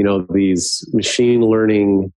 [0.00, 2.10] you know, these machine learning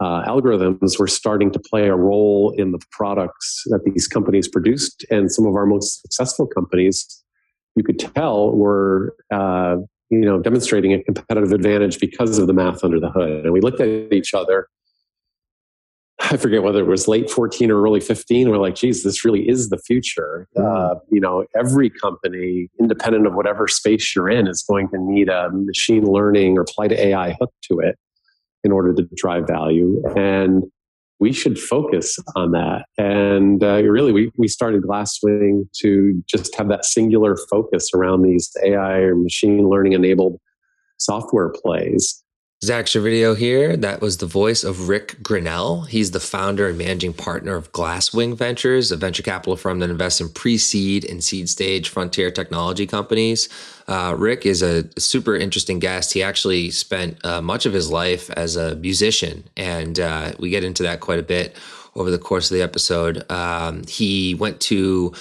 [0.00, 5.04] uh, algorithms were starting to play a role in the products that these companies produced.
[5.10, 7.22] And some of our most successful companies,
[7.74, 9.76] you could tell, were uh,
[10.08, 13.44] you know demonstrating a competitive advantage because of the math under the hood.
[13.44, 14.66] And we looked at each other.
[16.20, 18.50] I forget whether it was late 14 or early 15.
[18.50, 20.48] We're like, geez, this really is the future.
[20.56, 25.28] Uh, you know, every company, independent of whatever space you're in, is going to need
[25.28, 27.96] a machine learning or applied AI hook to it
[28.64, 30.02] in order to drive value.
[30.16, 30.64] And
[31.18, 32.86] we should focus on that.
[32.98, 38.50] And uh, really, we, we started Glasswing to just have that singular focus around these
[38.64, 40.38] AI or machine learning enabled
[40.98, 42.22] software plays.
[42.64, 43.76] Zach Shervideo here.
[43.76, 45.82] That was the voice of Rick Grinnell.
[45.82, 50.22] He's the founder and managing partner of Glasswing Ventures, a venture capital firm that invests
[50.22, 53.50] in pre seed and seed stage frontier technology companies.
[53.86, 56.14] Uh, Rick is a super interesting guest.
[56.14, 60.64] He actually spent uh, much of his life as a musician, and uh, we get
[60.64, 61.54] into that quite a bit
[61.94, 63.30] over the course of the episode.
[63.30, 65.12] Um, he went to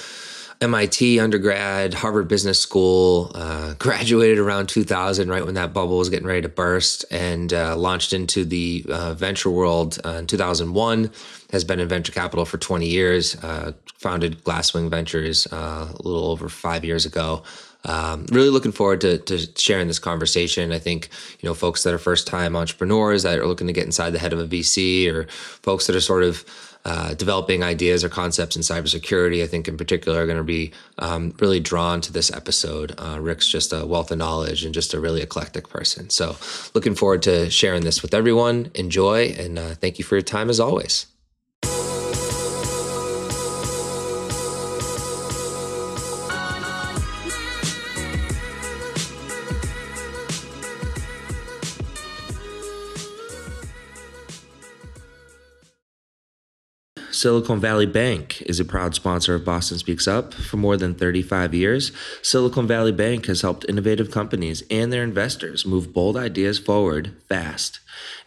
[0.61, 6.27] MIT undergrad, Harvard Business School, uh, graduated around 2000, right when that bubble was getting
[6.27, 11.11] ready to burst, and uh, launched into the uh, venture world uh, in 2001.
[11.51, 13.35] Has been in venture capital for 20 years.
[13.43, 17.43] Uh, founded Glasswing Ventures uh, a little over five years ago.
[17.85, 20.71] Um, really looking forward to, to, sharing this conversation.
[20.71, 21.09] I think
[21.39, 24.19] you know folks that are first time entrepreneurs that are looking to get inside the
[24.19, 26.43] head of a VC, or folks that are sort of
[26.85, 30.71] uh, developing ideas or concepts in cybersecurity, I think in particular, are going to be
[30.99, 32.93] um, really drawn to this episode.
[32.97, 36.09] Uh, Rick's just a wealth of knowledge and just a really eclectic person.
[36.09, 36.37] So,
[36.73, 38.71] looking forward to sharing this with everyone.
[38.75, 41.07] Enjoy, and uh, thank you for your time as always.
[57.15, 60.33] Silicon Valley Bank is a proud sponsor of Boston Speaks Up.
[60.33, 65.65] For more than 35 years, Silicon Valley Bank has helped innovative companies and their investors
[65.65, 67.79] move bold ideas forward fast.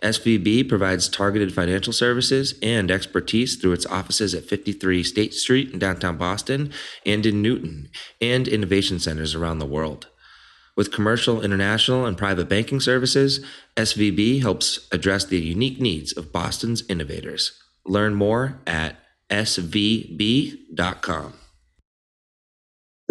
[0.03, 5.78] SVB provides targeted financial services and expertise through its offices at 53 State Street in
[5.78, 6.72] downtown Boston
[7.04, 7.91] and in Newton,
[8.22, 10.06] and innovation centers around the world.
[10.77, 13.44] With commercial, international, and private banking services,
[13.77, 17.53] SVB helps address the unique needs of Boston's innovators.
[17.88, 18.97] Learn more at
[19.31, 21.32] svb.com.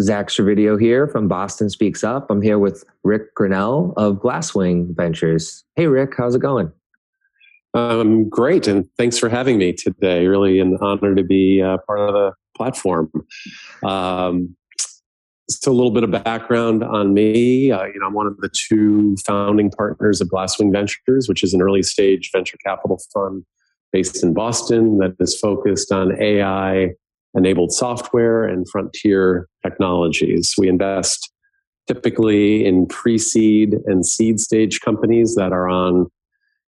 [0.00, 2.30] Zach Shervideo here from Boston Speaks Up.
[2.30, 5.64] I'm here with Rick Grinnell of Glasswing Ventures.
[5.74, 6.72] Hey, Rick, how's it going?
[7.74, 10.26] Um, great, and thanks for having me today.
[10.26, 13.10] Really an honor to be uh, part of the platform.
[13.82, 14.56] Um,
[15.50, 17.72] just a little bit of background on me.
[17.72, 21.54] Uh, you know, I'm one of the two founding partners of Glasswing Ventures, which is
[21.54, 23.44] an early stage venture capital fund
[23.92, 26.90] based in Boston that is focused on AI
[27.34, 30.54] enabled software and frontier technologies.
[30.58, 31.30] We invest
[31.86, 36.06] typically in pre-seed and seed stage companies that are on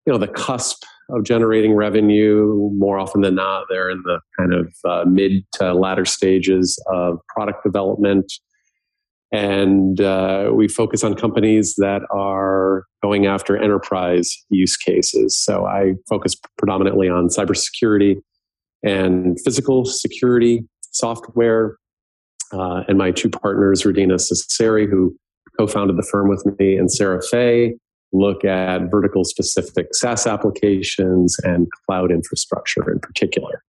[0.06, 4.54] you know the cusp of generating revenue more often than not they're in the kind
[4.54, 8.32] of uh, mid to latter stages of product development
[9.32, 15.38] and uh, we focus on companies that are going after enterprise use cases.
[15.38, 18.22] So I focus predominantly on cybersecurity
[18.84, 21.78] and physical security software.
[22.52, 25.16] Uh, and my two partners, Rudina Seseri, who
[25.60, 27.76] co-founded the firm with me, and Sarah Fay,
[28.12, 33.64] look at vertical specific SaaS applications and cloud infrastructure in particular.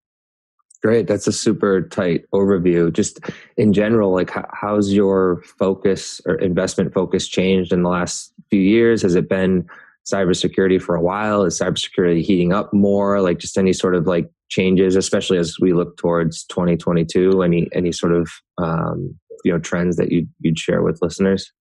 [0.83, 1.07] Great.
[1.07, 2.93] That's a super tight overview.
[2.93, 3.19] Just
[3.57, 9.01] in general, like how's your focus or investment focus changed in the last few years?
[9.01, 9.67] Has it been
[10.05, 11.43] cybersecurity for a while?
[11.43, 13.21] Is cybersecurity heating up more?
[13.21, 17.41] Like just any sort of like changes, especially as we look towards 2022?
[17.41, 21.51] Any any sort of um, you know trends that you you'd share with listeners?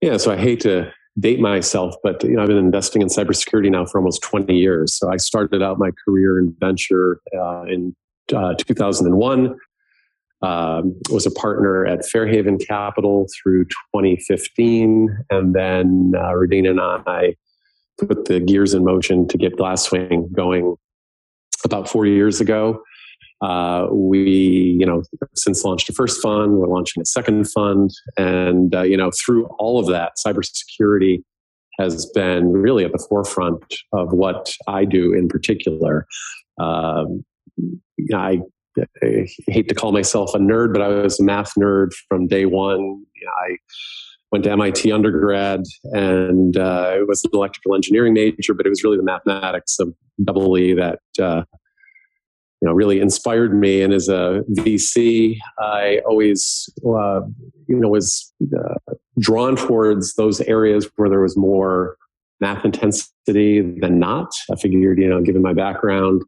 [0.00, 0.16] Yeah.
[0.16, 3.86] So I hate to date myself, but you know, I've been investing in cybersecurity now
[3.86, 4.94] for almost 20 years.
[4.94, 7.94] So I started out my career in venture uh, in
[8.34, 9.56] uh, 2001.
[10.42, 13.64] Um, was a partner at Fairhaven Capital through
[13.94, 17.36] 2015, and then uh, Rudina and I
[17.98, 20.76] put the gears in motion to get Glasswing going
[21.64, 22.82] about four years ago.
[23.40, 25.02] Uh, we, you know,
[25.34, 29.46] since launched a first fund, we're launching a second fund, and uh, you know, through
[29.58, 31.22] all of that, cybersecurity
[31.78, 33.62] has been really at the forefront
[33.92, 36.06] of what I do in particular.
[36.58, 37.24] Um,
[38.14, 38.40] I,
[39.02, 42.46] I, hate to call myself a nerd, but I was a math nerd from day
[42.46, 43.04] one.
[43.44, 43.56] I
[44.32, 48.84] went to MIT undergrad, and uh, it was an electrical engineering major, but it was
[48.84, 49.94] really the mathematics of
[50.24, 51.42] double E that uh,
[52.60, 53.82] you know really inspired me.
[53.82, 57.20] And as a VC, I always uh,
[57.66, 61.96] you know was uh, drawn towards those areas where there was more
[62.40, 64.30] math intensity than not.
[64.52, 66.22] I figured, you know, given my background,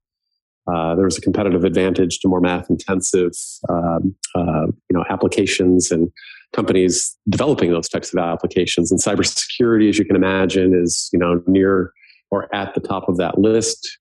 [0.73, 3.33] uh, there was a competitive advantage to more math intensive
[3.69, 6.11] um, uh, you know applications and
[6.53, 8.91] companies developing those types of applications.
[8.91, 11.93] And cybersecurity as you can imagine is you know near
[12.31, 13.99] or at the top of that list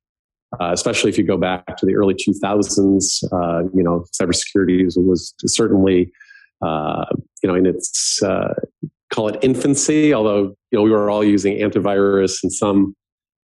[0.59, 4.97] uh, especially if you go back to the early 2000s uh, you know cybersecurity was,
[4.97, 6.11] was certainly
[6.61, 7.05] uh,
[7.43, 8.21] you know in its
[9.13, 12.95] call it infancy although you know we were all using antivirus and some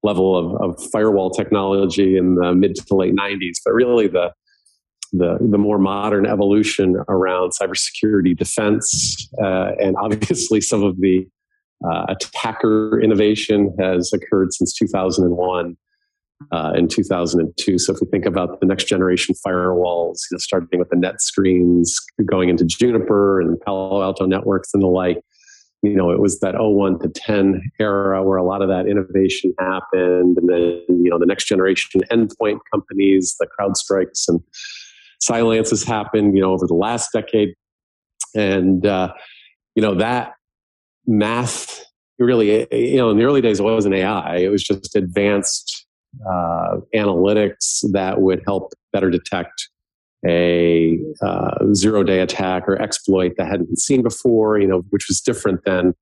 [0.03, 4.33] level of, of firewall technology in the mid to late 90s, but really the
[5.15, 11.27] the, the more modern evolution around cybersecurity defense, uh, and obviously some of the
[11.87, 15.77] uh, attacker innovation has occurred since 2001
[16.51, 17.77] uh, and 2002.
[17.77, 21.89] So if we think about the next generation firewalls, you know, starting with the NetScreens,
[22.25, 25.21] going into Juniper and Palo Alto networks and the like,
[25.83, 29.53] you know, it was that 01 to 10 era where a lot of that innovation
[29.59, 30.37] happened.
[30.37, 34.39] And then, you know, the next generation endpoint companies, the CrowdStrikes and
[35.21, 37.53] Cylances happened, you know, over the last decade.
[38.33, 39.13] And, uh,
[39.75, 40.33] you know, that
[41.05, 41.83] math
[42.17, 45.85] really, you know, in the early days, it wasn't AI, it was just advanced
[46.25, 49.69] uh, analytics that would help better detect
[50.25, 55.07] a uh, zero day attack or exploit that hadn't been seen before, you know, which
[55.07, 55.93] was different than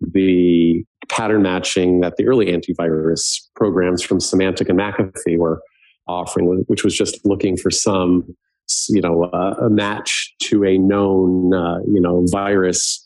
[0.00, 5.62] the pattern matching that the early antivirus programs from Symantec and McAfee were
[6.08, 8.24] offering, which was just looking for some,
[8.88, 13.02] you know, uh, a match to a known, uh, you know, virus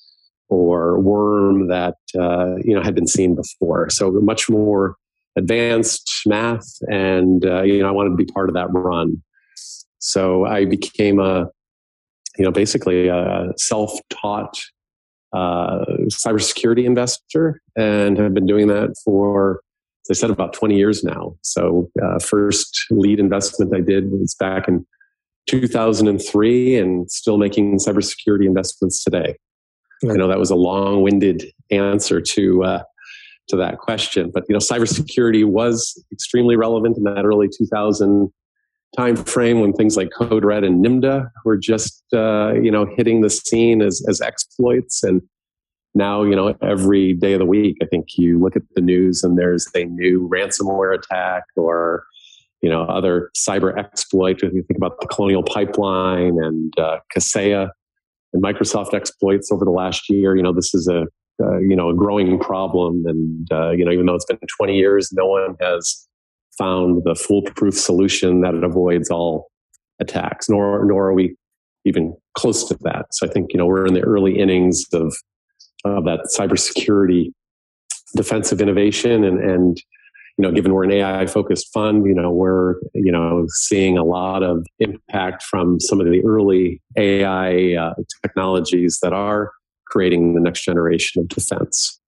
[0.48, 3.88] or worm that, uh, you know, had been seen before.
[3.90, 4.96] So much more
[5.36, 6.66] advanced math.
[6.90, 9.22] And, uh, you know, I wanted to be part of that run.
[10.00, 11.48] So I became a,
[12.36, 14.58] you know, basically a self-taught
[15.32, 19.60] uh, cybersecurity investor, and have been doing that for,
[20.10, 21.36] as I said, about 20 years now.
[21.42, 24.84] So uh, first lead investment I did was back in
[25.46, 29.36] 2003, and still making cybersecurity investments today.
[30.08, 32.82] I know that was a long-winded answer to uh,
[33.48, 38.32] to that question, but you know, cybersecurity was extremely relevant in that early 2000
[38.96, 43.20] time frame when things like Code Red and NIMDA were just uh, you know hitting
[43.20, 45.22] the scene as as exploits, and
[45.94, 49.22] now you know every day of the week, I think you look at the news
[49.22, 52.04] and there's a new ransomware attack or
[52.62, 54.42] you know other cyber exploit.
[54.42, 57.70] If you think about the Colonial Pipeline and uh, Kaseya
[58.32, 61.06] and Microsoft exploits over the last year, you know this is a
[61.42, 64.76] uh, you know a growing problem, and uh, you know even though it's been 20
[64.76, 66.08] years, no one has
[66.60, 69.50] found the foolproof solution that avoids all
[70.00, 71.34] attacks, nor nor are we
[71.84, 73.06] even close to that.
[73.12, 75.14] So I think you know we're in the early innings of
[75.84, 77.32] of that cybersecurity
[78.14, 79.78] defensive innovation, and and
[80.38, 84.04] you know given we're an AI focused fund, you know we're you know seeing a
[84.04, 89.50] lot of impact from some of the early AI uh, technologies that are
[89.86, 91.99] creating the next generation of defense.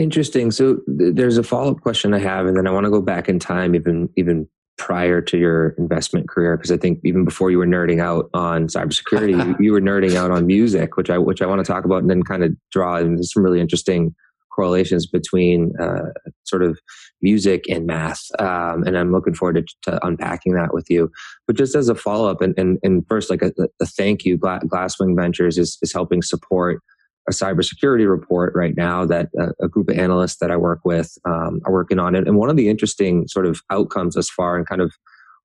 [0.00, 0.50] Interesting.
[0.50, 3.02] So th- there's a follow up question I have, and then I want to go
[3.02, 7.50] back in time, even even prior to your investment career, because I think even before
[7.50, 11.18] you were nerding out on cybersecurity, you, you, were nerding out on music, which I
[11.18, 14.14] which I want to talk about, and then kind of draw into some really interesting
[14.50, 16.12] correlations between uh,
[16.44, 16.78] sort of
[17.20, 18.22] music and math.
[18.38, 21.10] Um, and I'm looking forward to, to, unpacking that with you.
[21.46, 23.52] But just as a follow up, and, and, and first, like a,
[23.82, 26.82] a thank you, Glasswing Ventures is, is helping support
[27.28, 31.16] a cybersecurity report right now that a, a group of analysts that I work with
[31.24, 32.26] um, are working on it.
[32.26, 34.92] And one of the interesting sort of outcomes thus far, and kind of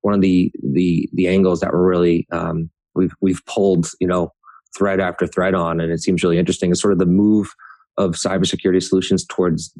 [0.01, 4.31] one of the the the angles that we're really um, we've we've pulled, you know,
[4.77, 7.53] thread after thread on, and it seems really interesting, is sort of the move
[7.97, 9.73] of cybersecurity solutions towards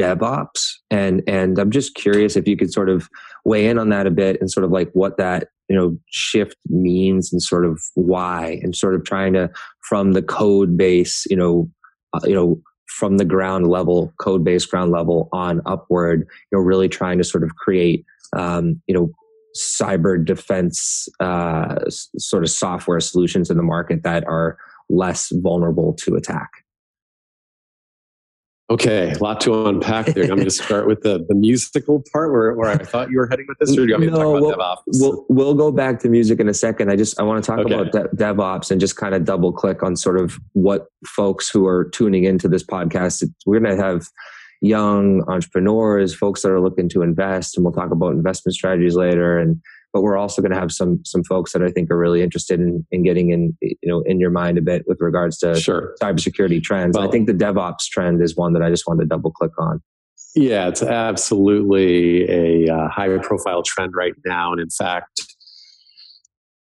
[0.00, 0.72] DevOps.
[0.90, 3.08] And and I'm just curious if you could sort of
[3.44, 6.56] weigh in on that a bit and sort of like what that you know shift
[6.68, 9.50] means and sort of why and sort of trying to
[9.88, 11.70] from the code base you know
[12.14, 16.62] uh, you know from the ground level code base ground level on upward you know
[16.62, 18.04] really trying to sort of create
[18.36, 19.10] um, you know
[19.56, 24.58] cyber defense uh, sort of software solutions in the market that are
[24.88, 26.50] less vulnerable to attack
[28.70, 30.24] Okay, a lot to unpack there.
[30.24, 33.26] I'm going to start with the, the musical part where, where I thought you were
[33.26, 34.82] heading with this, or do you want me to No, talk we'll- DevOps?
[35.00, 36.90] We'll, we'll go back to music in a second.
[36.90, 37.72] I just I want to talk Okay.
[37.72, 41.66] about de- DevOps and just kind of double click on sort of what folks who
[41.66, 43.24] are tuning into this podcast.
[43.46, 44.06] We're going to have
[44.60, 49.38] young entrepreneurs, folks that are looking to invest, and we'll talk about investment strategies later.
[49.38, 49.62] And
[49.98, 52.60] but we're also going to have some some folks that I think are really interested
[52.60, 55.96] in in getting in you know in your mind a bit with regards to sure.
[56.00, 56.96] cybersecurity trends.
[56.96, 59.82] I think the DevOps trend is one that I just wanted to double click on.
[60.36, 64.52] Yeah, it's absolutely a uh, high profile trend right now.
[64.52, 65.20] And in fact,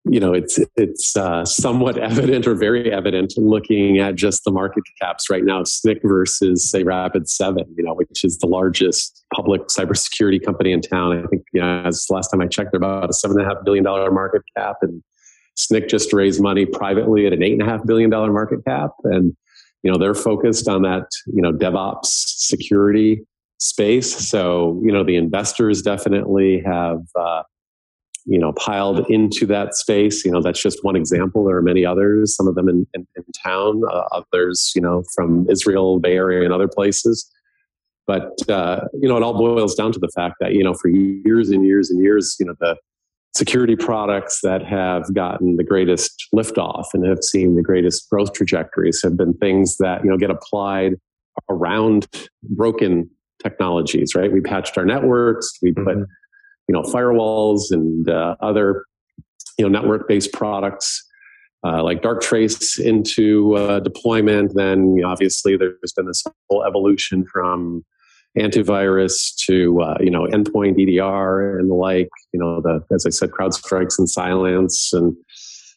[0.08, 4.84] you know, it's it's uh, somewhat evident or very evident looking at just the market
[5.02, 5.64] caps right now.
[5.64, 10.82] Snyk versus say Rapid Seven, you know, which is the largest public cybersecurity company in
[10.82, 11.18] town.
[11.18, 13.56] I think, you know, as last time I checked, they're about a seven and a
[13.56, 15.02] half billion dollar market cap, and
[15.58, 18.92] Snyk just raised money privately at an eight and a half billion dollar market cap,
[19.06, 19.36] and
[19.82, 23.22] you know they're focused on that you know DevOps security
[23.58, 24.30] space.
[24.30, 27.00] So you know the investors definitely have.
[27.20, 27.42] Uh,
[28.26, 30.26] you know, piled into that space.
[30.26, 31.46] You know, that's just one example.
[31.46, 35.04] There are many others, some of them in, in, in town, uh, others, you know,
[35.14, 37.32] from Israel, Bay Area, and other places.
[38.08, 40.90] But, uh, you know, it all boils down to the fact that, you know, for
[40.90, 42.76] years and years and years, you know, the
[43.36, 49.02] security products that have gotten the greatest liftoff and have seen the greatest growth trajectories
[49.04, 50.94] have been things that, you know, get applied
[51.50, 52.08] around
[52.44, 53.10] broken
[53.44, 54.32] technologies, right?
[54.32, 56.06] We patched our networks, we put Mhm.
[56.68, 58.86] You know firewalls and uh, other
[59.58, 61.06] you know network based products
[61.66, 64.54] uh, like Darktrace into uh, deployment.
[64.54, 67.84] Then you know, obviously there's been this whole evolution from
[68.38, 72.10] antivirus to uh, you know endpoint EDR and the like.
[72.34, 75.16] You know the as I said, CrowdStrikes and Cylance and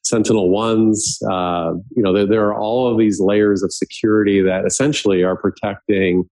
[0.05, 1.19] Sentinel ones.
[1.31, 5.37] Uh, you know there, there are all of these layers of security that essentially are
[5.37, 6.29] protecting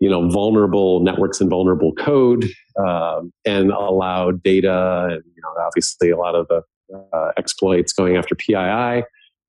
[0.00, 2.46] you know vulnerable networks and vulnerable code
[2.84, 6.62] um, and allow data and you know obviously a lot of the
[7.12, 9.04] uh, exploits going after PII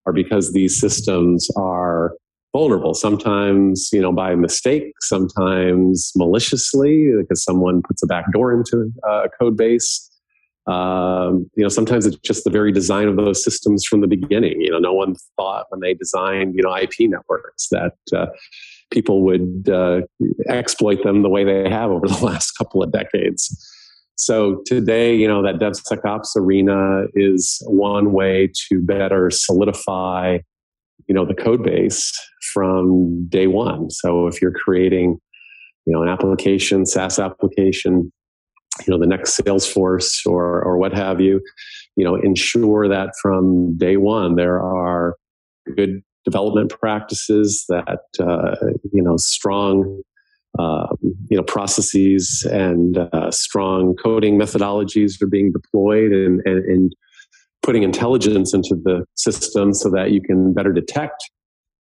[0.06, 2.14] are because these systems are
[2.54, 9.24] vulnerable sometimes you know by mistake sometimes maliciously because someone puts a backdoor into uh,
[9.24, 10.10] a code base.
[10.68, 14.62] Um, you know sometimes it's just the very design of those systems from the beginning.
[14.62, 18.28] You know no one thought when they designed you know ip networks that uh,
[18.92, 20.02] people would uh,
[20.50, 23.68] exploit them the way they have over the last couple of decades.
[24.16, 30.40] So today, you know, that DevSecOps arena is one way to better solidify,
[31.08, 32.14] you know, the code base
[32.54, 33.90] from day one.
[33.90, 35.18] So if you're creating,
[35.86, 38.12] you know, an application, SaaS application,
[38.86, 41.42] you know, the next Salesforce or or what have you,
[41.96, 45.16] you know, ensure that from day one there are
[45.76, 48.56] good development practices that uh,
[48.92, 50.02] you know strong
[50.60, 50.98] um,
[51.30, 56.96] you know processes and uh, strong coding methodologies are being deployed and, and, and
[57.64, 61.30] putting intelligence into the system so that you can better detect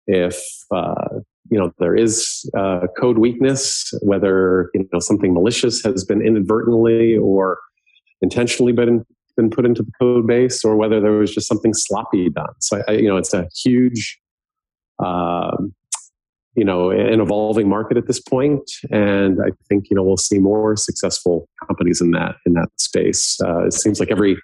[0.07, 0.41] if
[0.75, 6.21] uh, you know there is uh, code weakness whether you know something malicious has been
[6.21, 7.59] inadvertently or
[8.21, 9.05] intentionally been
[9.37, 12.49] been put into the code base or whether there was just something sloppy done.
[12.59, 14.19] So I, you know it's a huge
[15.03, 15.73] um,
[16.55, 20.39] you know, an evolving market at this point, and I think you know we'll see
[20.39, 23.37] more successful companies in that in that space.
[23.39, 24.37] Uh, it seems like every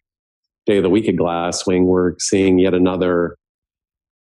[0.67, 3.36] day of the week at Glasswing, we're seeing yet another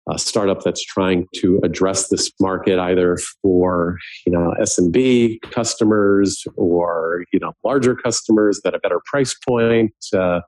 [0.09, 3.97] uh, startup that's trying to address this market, either for
[4.27, 9.93] you know SMB customers or you know larger customers at a better price point.
[10.13, 10.41] Uh,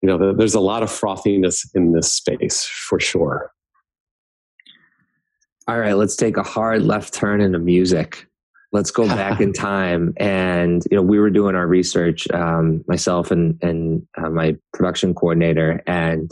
[0.00, 3.52] you know, there's a lot of frothiness in this space for sure.
[5.72, 8.26] All right, let's take a hard left turn into music.
[8.72, 13.30] Let's go back in time, and you know we were doing our research, um, myself
[13.30, 16.30] and and uh, my production coordinator, and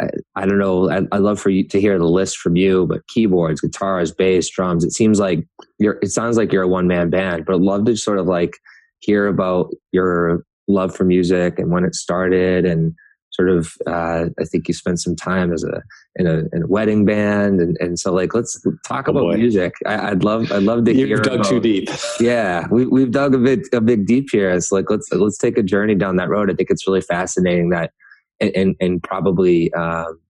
[0.00, 0.90] I, I don't know.
[0.90, 4.48] I, I love for you to hear the list from you, but keyboards, guitars, bass,
[4.48, 4.82] drums.
[4.82, 5.46] It seems like
[5.78, 5.98] you're.
[6.00, 8.56] It sounds like you're a one man band, but I'd love to sort of like
[9.00, 12.94] hear about your love for music and when it started, and
[13.40, 13.72] sort of.
[13.86, 15.82] Uh, I think you spent some time as a
[16.16, 19.36] in a, in a wedding band, and, and so like let's talk Oh, about boy.
[19.36, 19.72] music.
[19.86, 21.06] I, I'd love I'd love to hear.
[21.06, 21.88] You've dug about, too deep.
[22.20, 24.50] Yeah, we we've dug a bit a big deep here.
[24.50, 26.50] It's like let's let's take a journey down that road.
[26.50, 27.92] I think it's really fascinating that
[28.40, 30.20] and and, and probably um,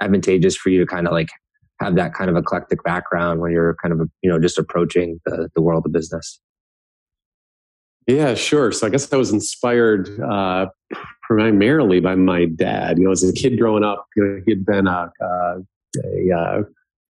[0.00, 1.28] advantageous for you to kind of like
[1.80, 5.48] have that kind of eclectic background when you're kind of you know just approaching the
[5.54, 6.40] the world of business.
[8.06, 8.72] Yeah, sure.
[8.72, 10.66] So I guess I was inspired uh,
[11.30, 12.98] primarily by my dad.
[12.98, 16.62] You know, as a kid growing up, you know, he had been a, a uh,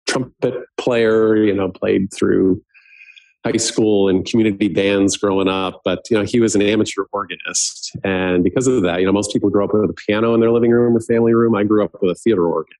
[0.09, 2.61] trumpet player, you know, played through
[3.45, 7.95] high school and community bands growing up, but you know, he was an amateur organist.
[8.03, 10.51] And because of that, you know, most people grow up with a piano in their
[10.51, 11.55] living room or family room.
[11.55, 12.75] I grew up with a theater organ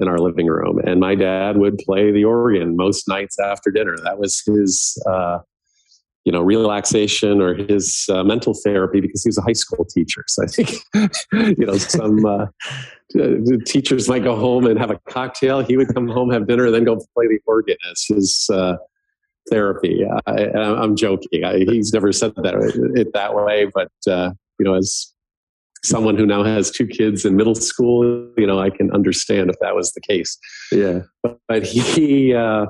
[0.00, 0.80] in our living room.
[0.84, 3.96] And my dad would play the organ most nights after dinner.
[4.04, 5.38] That was his uh,
[6.24, 10.24] you know relaxation or his uh, mental therapy because he was a high school teacher.
[10.28, 10.70] So i think
[11.58, 12.46] you know some uh,
[13.66, 15.60] teachers might go home and have a cocktail.
[15.60, 18.76] He would come home have dinner and then go play the organ as his uh,
[19.50, 20.04] therapy.
[20.26, 21.44] I, am joking.
[21.44, 22.54] I, he's never said that
[22.94, 25.12] it that way but uh, you know as
[25.84, 29.56] someone who now has two kids in middle school you know i can understand if
[29.60, 30.38] that was the case.
[30.70, 31.00] Yeah.
[31.24, 32.66] But, but he uh,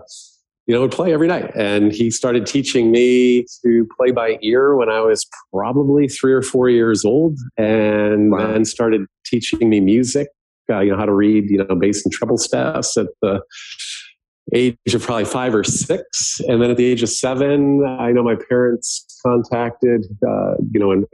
[0.67, 1.51] you know, would play every night.
[1.57, 6.43] And he started teaching me to play by ear when I was probably three or
[6.43, 8.53] four years old, and wow.
[8.53, 10.29] then started teaching me music.
[10.71, 13.43] Uh, you know how to read, you know, bass and treble staffs at the
[14.55, 18.23] age of probably five or six, and then at the age of seven, I know
[18.23, 21.07] my parents contacted, uh, you know, an,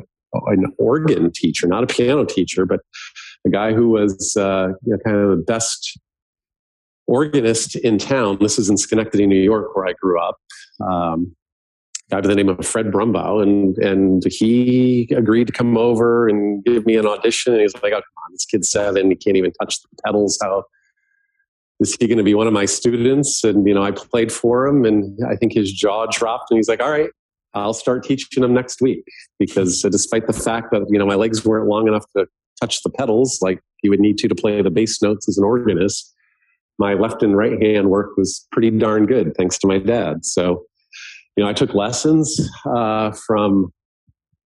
[0.47, 2.81] an organ teacher, not a piano teacher, but
[3.47, 5.99] a guy who was uh, you know, kind of the best
[7.09, 8.39] organist in town.
[8.41, 10.37] This is in Schenectady, New York, where I grew up.
[10.81, 11.35] Um,
[12.11, 16.65] guy by the name of Fred Brumbaugh, and and he agreed to come over and
[16.65, 17.53] give me an audition.
[17.53, 20.39] And he's like, "Oh, come on, this kid's seven; he can't even touch the pedals.
[20.41, 20.65] How
[21.81, 24.67] is he going to be one of my students?" And you know, I played for
[24.67, 27.11] him, and I think his jaw dropped, and he's like, "All right."
[27.55, 29.03] I'll start teaching him next week
[29.39, 32.27] because despite the fact that you know my legs weren't long enough to
[32.61, 35.45] touch the pedals like you would need to to play the bass notes as an
[35.45, 36.15] organist,
[36.79, 40.25] my left and right hand work was pretty darn good thanks to my dad.
[40.25, 40.65] So,
[41.37, 43.73] you know, I took lessons uh, from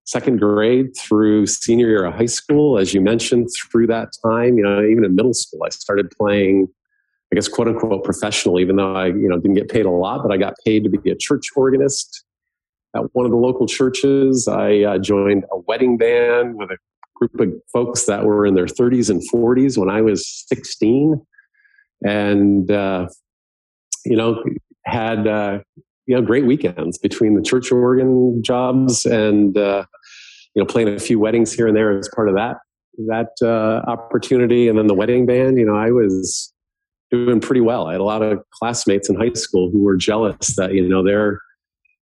[0.04, 2.78] second grade through senior year of high school.
[2.78, 6.68] As you mentioned, through that time, you know, even in middle school, I started playing,
[7.32, 10.22] I guess, quote unquote, professional, even though I, you know, didn't get paid a lot,
[10.22, 12.24] but I got paid to be a church organist
[12.94, 14.48] at one of the local churches.
[14.48, 16.78] I uh, joined a wedding band with a
[17.16, 21.20] group of folks that were in their 30s and 40s when I was 16
[22.02, 23.08] and uh,
[24.04, 24.42] you know
[24.84, 25.58] had uh,
[26.06, 29.84] you know great weekends between the church organ jobs and uh,
[30.54, 32.56] you know playing a few weddings here and there as part of that
[33.06, 35.58] that uh, opportunity, and then the wedding band.
[35.58, 36.52] You know, I was
[37.10, 37.86] doing pretty well.
[37.86, 41.04] I had a lot of classmates in high school who were jealous that you know
[41.04, 41.40] their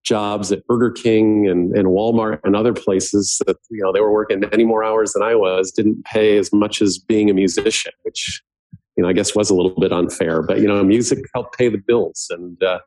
[0.04, 4.12] jobs at Burger King and, and Walmart and other places that you know they were
[4.12, 7.92] working many more hours than I was didn't pay as much as being a musician,
[8.04, 8.42] which
[9.00, 11.70] you know, I guess was a little bit unfair, but you know, music helped pay
[11.70, 12.80] the bills and uh,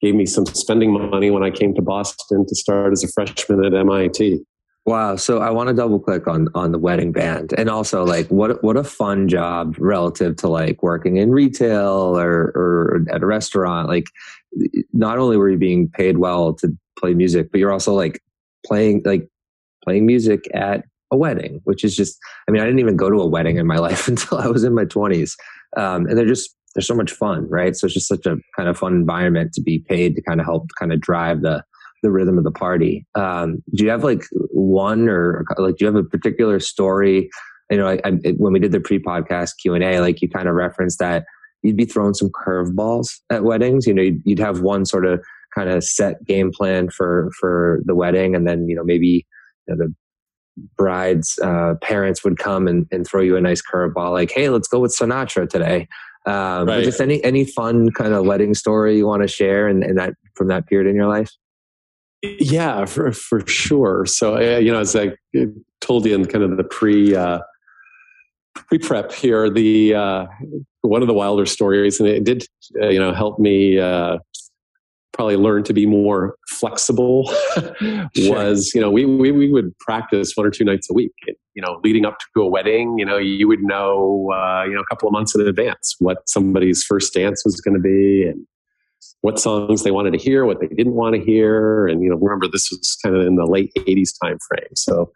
[0.00, 3.64] gave me some spending money when I came to Boston to start as a freshman
[3.64, 4.38] at MIT.
[4.86, 5.16] Wow.
[5.16, 8.62] So I want to double click on on the wedding band and also like what
[8.62, 13.88] what a fun job relative to like working in retail or or at a restaurant.
[13.88, 14.06] Like
[14.92, 18.22] not only were you being paid well to play music, but you're also like
[18.64, 19.28] playing like
[19.82, 22.18] playing music at a wedding, which is just,
[22.48, 24.64] I mean, I didn't even go to a wedding in my life until I was
[24.64, 25.32] in my 20s.
[25.76, 27.74] Um, and they're just, they're so much fun, right?
[27.74, 30.46] So it's just such a kind of fun environment to be paid to kind of
[30.46, 31.64] help kind of drive the,
[32.02, 33.06] the rhythm of the party.
[33.14, 37.28] Um, do you have like one or like, do you have a particular story?
[37.70, 40.48] You know, I, I, when we did the pre-podcast Q and A, like you kind
[40.48, 41.24] of referenced that
[41.62, 43.86] you'd be throwing some curveballs at weddings.
[43.86, 45.22] You know, you'd, you'd have one sort of
[45.54, 49.26] kind of set game plan for for the wedding, and then you know maybe
[49.66, 49.94] you know, the
[50.76, 54.68] bride's uh, parents would come and, and throw you a nice curveball like hey let's
[54.68, 55.88] go with sinatra today.
[56.26, 56.84] Um, right.
[56.84, 60.14] just any any fun kind of wedding story you want to share and, and that
[60.34, 61.30] from that period in your life?
[62.22, 64.04] Yeah for, for sure.
[64.04, 65.12] So uh, you know as i
[65.80, 67.38] told you in kind of the pre uh,
[68.54, 70.26] pre prep here the uh,
[70.82, 72.44] one of the wilder stories and it did
[72.82, 74.18] uh, you know help me uh,
[75.12, 77.24] probably learned to be more flexible
[78.16, 81.12] was you know we, we we would practice one or two nights a week
[81.54, 84.80] you know leading up to a wedding you know you would know uh, you know
[84.80, 88.46] a couple of months in advance what somebody's first dance was going to be and
[89.22, 92.16] what songs they wanted to hear what they didn't want to hear and you know
[92.16, 95.10] remember this was kind of in the late 80s time frame so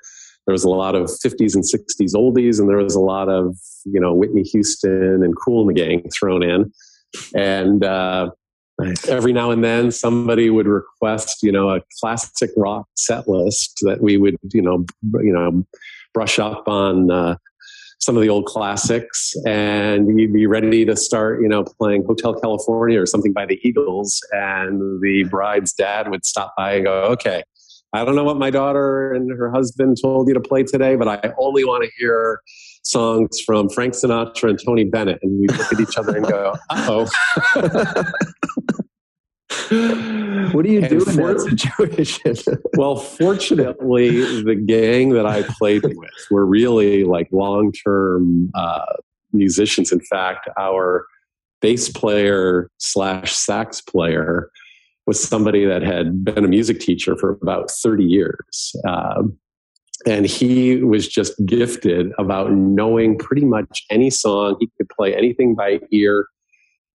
[0.47, 3.57] there was a lot of 50s and 60s oldies and there was a lot of
[3.85, 6.73] you know whitney houston and cool and the Gang thrown in.
[7.35, 8.31] And uh,
[8.83, 9.09] Nice.
[9.09, 14.01] Every now and then, somebody would request, you know, a classic rock set list that
[14.01, 15.64] we would, you know, you know,
[16.14, 17.37] brush up on uh,
[17.99, 22.35] some of the old classics, and you'd be ready to start, you know, playing Hotel
[22.35, 27.05] California or something by the Eagles, and the bride's dad would stop by and go,
[27.05, 27.42] "Okay,
[27.92, 31.09] I don't know what my daughter and her husband told you to play today, but
[31.09, 32.40] I only want to hear
[32.83, 35.18] songs from Frank Sinatra and Tony Bennett.
[35.23, 38.03] And we look at each other and go, uh oh.
[40.53, 42.35] what do you do in that situation?
[42.77, 48.85] well, fortunately, the gang that I played with were really like long term uh,
[49.33, 49.92] musicians.
[49.92, 51.07] In fact, our
[51.61, 54.51] bass player slash sax player
[55.07, 58.77] was somebody that had been a music teacher for about 30 years.
[58.87, 59.38] Um,
[60.07, 64.57] and he was just gifted about knowing pretty much any song.
[64.61, 66.27] He could play anything by ear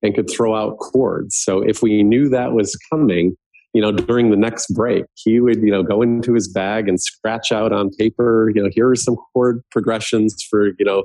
[0.02, 1.36] and could throw out chords.
[1.36, 3.36] So if we knew that was coming,
[3.72, 7.00] you know, during the next break, he would, you know, go into his bag and
[7.00, 11.04] scratch out on paper, you know, here are some chord progressions for, you know,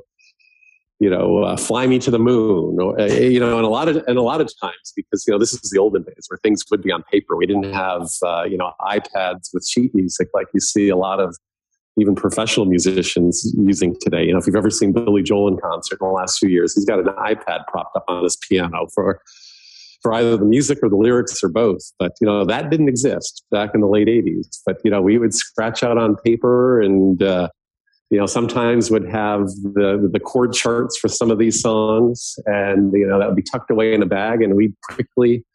[0.98, 3.88] you know, uh, fly me to the moon, or uh, you know, and a lot
[3.88, 6.38] of and a lot of times because you know this is the olden days where
[6.44, 7.34] things would be on paper.
[7.34, 11.18] We didn't have uh, you know iPads with sheet music like you see a lot
[11.18, 11.36] of
[11.98, 14.24] even professional musicians using today.
[14.24, 16.74] You know, if you've ever seen Billy Joel in concert in the last few years,
[16.74, 19.20] he's got an iPad propped up on his piano for
[20.00, 21.92] for either the music or the lyrics or both.
[21.98, 24.58] But you know, that didn't exist back in the late '80s.
[24.64, 27.48] But you know, we would scratch out on paper and uh,
[28.12, 32.92] you know, sometimes would have the the chord charts for some of these songs, and
[32.92, 35.46] you know that would be tucked away in a bag, and we'd quickly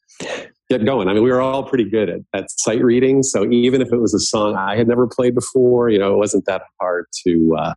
[0.69, 1.07] get going.
[1.07, 3.97] I mean, we were all pretty good at, at sight reading, so even if it
[3.97, 7.55] was a song I had never played before, you know, it wasn't that hard to
[7.57, 7.73] uh,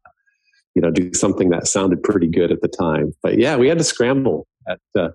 [0.74, 3.12] you know do something that sounded pretty good at the time.
[3.22, 5.10] But yeah, we had to scramble at uh,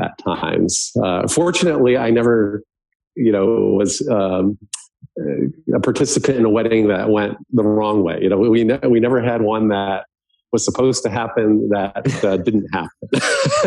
[0.00, 0.92] at times.
[1.02, 2.62] Uh, fortunately, I never
[3.16, 4.58] you know was um,
[5.74, 8.18] a participant in a wedding that went the wrong way.
[8.22, 10.06] You know, we we never had one that
[10.52, 12.90] was supposed to happen that uh, didn't happen.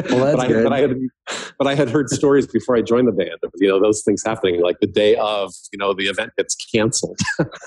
[0.10, 0.64] well, that's but, I, good.
[0.64, 0.96] but I had
[1.58, 4.24] but I had heard stories before I joined the band of you know those things
[4.26, 7.20] happening like the day of you know the event gets canceled.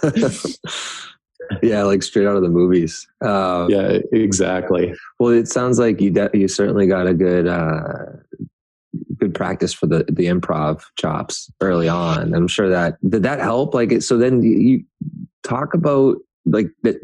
[1.63, 3.07] yeah, like straight out of the movies.
[3.25, 4.95] Uh, yeah, exactly.
[5.19, 7.85] Well, it sounds like you de- you certainly got a good uh,
[9.19, 12.35] good practice for the the improv chops early on.
[12.35, 13.75] I'm sure that did that help.
[13.75, 14.85] Like, so then you
[15.43, 16.99] talk about like the,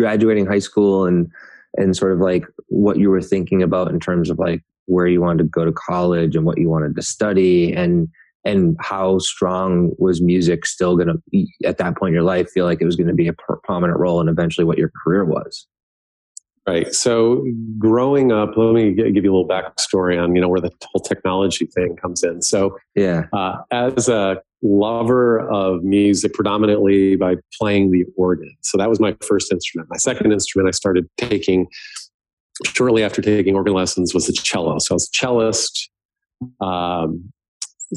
[0.00, 1.30] graduating high school and
[1.76, 5.20] and sort of like what you were thinking about in terms of like where you
[5.20, 8.08] wanted to go to college and what you wanted to study and
[8.44, 12.64] and how strong was music still going to at that point in your life feel
[12.64, 13.34] like it was going to be a
[13.64, 15.66] prominent role in eventually what your career was
[16.66, 16.94] Right.
[16.94, 17.46] So
[17.78, 21.00] growing up, let me give you a little backstory on you know where the whole
[21.00, 22.42] technology thing comes in.
[22.42, 28.54] So yeah, uh, as a lover of music, predominantly by playing the organ.
[28.60, 29.88] So that was my first instrument.
[29.90, 31.66] My second instrument I started taking
[32.66, 34.78] shortly after taking organ lessons was the cello.
[34.78, 35.90] So I was a cellist.
[36.60, 37.32] Um,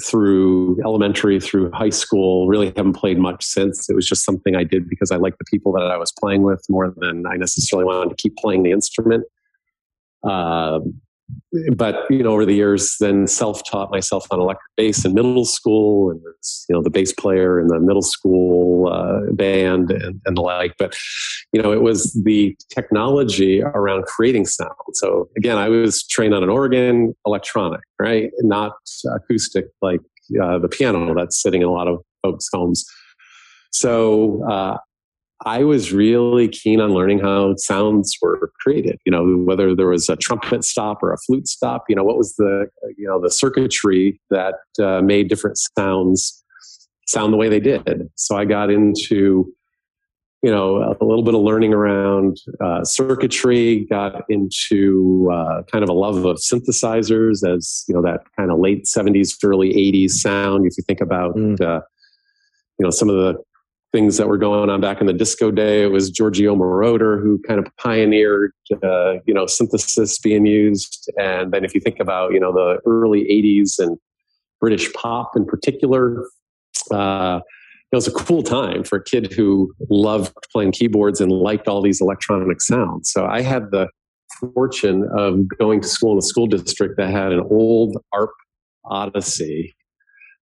[0.03, 4.63] through elementary through high school really haven't played much since it was just something i
[4.63, 7.85] did because i liked the people that i was playing with more than i necessarily
[7.85, 9.23] wanted to keep playing the instrument
[10.23, 10.99] um,
[11.75, 16.11] but you know over the years then self-taught myself on electric bass in middle school
[16.11, 16.19] and
[16.67, 20.75] you know the bass player in the middle school uh, band and, and the like.
[20.77, 20.95] But
[21.53, 24.71] you know it was the technology around creating sound.
[24.93, 28.31] So again i was trained on an organ electronic right?
[28.41, 28.73] Not
[29.15, 30.01] acoustic like
[30.41, 32.85] uh, the piano that's sitting in a lot of folks homes.
[33.71, 34.77] So uh,
[35.45, 38.97] I was really keen on learning how sounds were created.
[39.05, 41.85] You know, whether there was a trumpet stop or a flute stop.
[41.89, 46.43] You know, what was the you know the circuitry that uh, made different sounds
[47.07, 48.09] sound the way they did.
[48.15, 49.51] So I got into
[50.41, 53.85] you know a little bit of learning around uh, circuitry.
[53.89, 58.59] Got into uh, kind of a love of synthesizers as you know that kind of
[58.59, 60.65] late '70s, early '80s sound.
[60.65, 61.59] If you think about mm.
[61.59, 63.43] you know some of the
[63.93, 65.83] things that were going on back in the disco day.
[65.83, 68.51] It was Giorgio Moroder who kind of pioneered,
[68.83, 71.09] uh, you know, synthesis being used.
[71.17, 73.97] And then if you think about, you know, the early 80s and
[74.59, 76.25] British pop in particular,
[76.91, 77.39] uh,
[77.91, 81.81] it was a cool time for a kid who loved playing keyboards and liked all
[81.81, 83.11] these electronic sounds.
[83.11, 83.87] So I had the
[84.39, 88.31] fortune of going to school in a school district that had an old ARP
[88.85, 89.75] Odyssey.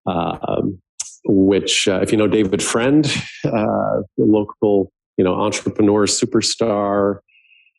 [0.06, 0.82] Um,
[1.26, 3.06] which, uh, if you know David Friend,
[3.46, 7.20] uh, local you know entrepreneur superstar,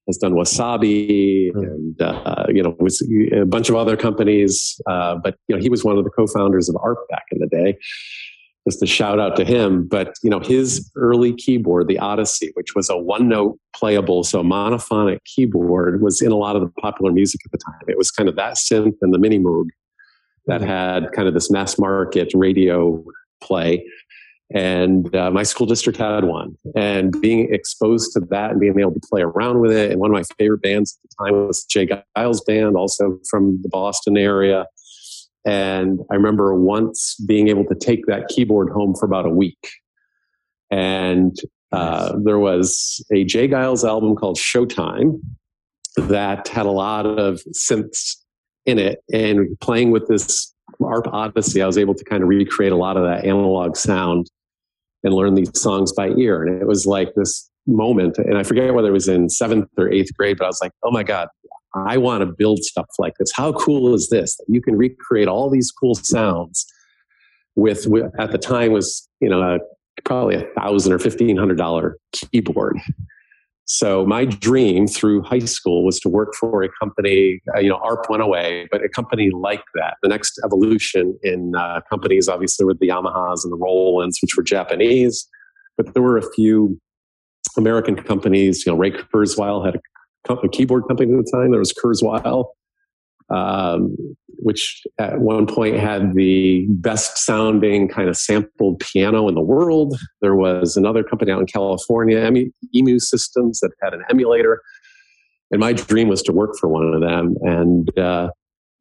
[0.06, 1.58] has done Wasabi hmm.
[1.58, 4.80] and uh, you know was a bunch of other companies.
[4.88, 7.46] Uh, but you know he was one of the co-founders of ARP back in the
[7.46, 7.76] day.
[8.68, 9.88] Just a shout out to him.
[9.88, 15.18] But you know his early keyboard, the Odyssey, which was a one-note playable, so monophonic
[15.24, 17.80] keyboard, was in a lot of the popular music at the time.
[17.88, 19.66] It was kind of that synth and the mini Moog
[20.46, 23.02] that had kind of this mass market radio
[23.42, 23.84] play.
[24.54, 26.56] And uh, my school district had one.
[26.76, 29.90] And being exposed to that and being able to play around with it.
[29.90, 31.86] And one of my favorite bands at the time was J.
[31.86, 34.66] Geils' Band, also from the Boston area.
[35.46, 39.70] And I remember once being able to take that keyboard home for about a week.
[40.70, 41.36] And
[41.72, 43.48] uh, there was a J.
[43.48, 45.20] Geils album called Showtime
[45.96, 48.16] that had a lot of synths
[48.66, 49.02] in it.
[49.12, 50.51] And playing with this
[50.82, 54.30] ARP Odyssey, I was able to kind of recreate a lot of that analog sound
[55.04, 56.42] and learn these songs by ear.
[56.42, 59.90] And it was like this moment, and I forget whether it was in seventh or
[59.90, 61.28] eighth grade, but I was like, oh my God,
[61.74, 63.32] I want to build stuff like this.
[63.34, 64.38] How cool is this?
[64.48, 66.66] You can recreate all these cool sounds
[67.56, 69.58] with, with at the time was, you know, a,
[70.04, 72.78] probably a thousand or fifteen hundred dollar keyboard.
[73.74, 77.40] So my dream through high school was to work for a company.
[77.56, 79.96] Uh, you know, ARP went away, but a company like that.
[80.02, 84.42] The next evolution in uh, companies, obviously, were the Yamahas and the Rolands, which were
[84.42, 85.26] Japanese.
[85.78, 86.78] But there were a few
[87.56, 88.66] American companies.
[88.66, 89.80] You know, Ray Kurzweil had
[90.28, 91.50] a, a keyboard company at the time.
[91.50, 92.48] There was Kurzweil
[93.32, 93.96] um,
[94.38, 99.96] which at one point had the best sounding kind of sampled piano in the world.
[100.20, 102.18] There was another company out in California,
[102.74, 104.60] EMU Systems, that had an emulator.
[105.50, 107.36] And my dream was to work for one of them.
[107.42, 108.30] And uh,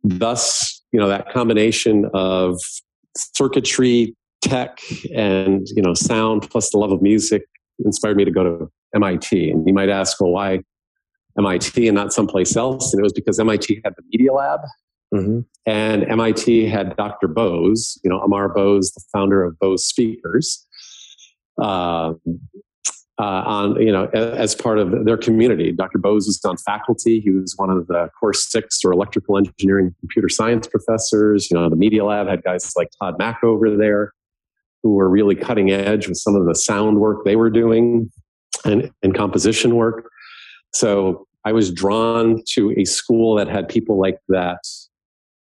[0.03, 2.57] thus, you know, that combination of
[3.15, 4.79] circuitry, tech,
[5.15, 7.43] and, you know, sound plus the love of music
[7.85, 9.51] inspired me to go to MIT.
[9.51, 10.61] And you might ask, well, why
[11.38, 12.94] MIT and not someplace else.
[12.94, 14.62] And it was because MIT had the Media Lab.
[15.13, 15.39] Mm-hmm.
[15.65, 17.28] And MIT had Dr.
[17.28, 20.65] Bose, you know, Amar Bose, the founder of Bose Speakers,
[21.62, 22.13] uh,
[23.20, 25.72] uh, on, you know, as part of their community.
[25.72, 26.00] Dr.
[26.00, 27.20] Bose was on faculty.
[27.20, 31.52] He was one of the course six or electrical engineering computer science professors.
[31.52, 34.13] You know, the Media Lab had guys like Tod Machover there
[34.84, 38.12] who were really cutting edge with some of the sound work they were doing
[38.65, 40.10] and, and composition work.
[40.73, 44.60] So I was drawn to a school that had people like that,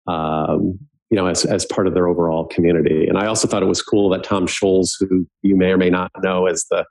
[0.06, 0.78] um,
[1.10, 3.06] you know, as, as part of their overall community.
[3.06, 5.90] And I also thought it was cool that Tom Scholz, who you may or may
[5.90, 6.84] not know as the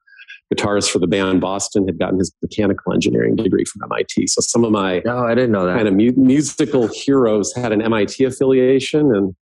[0.54, 4.28] guitarist for the band Boston, had gotten his mechanical engineering degree from MIT.
[4.28, 7.72] So some of my no, I didn't know that kind of mu- musical heroes had
[7.72, 9.36] an MIT affiliation, and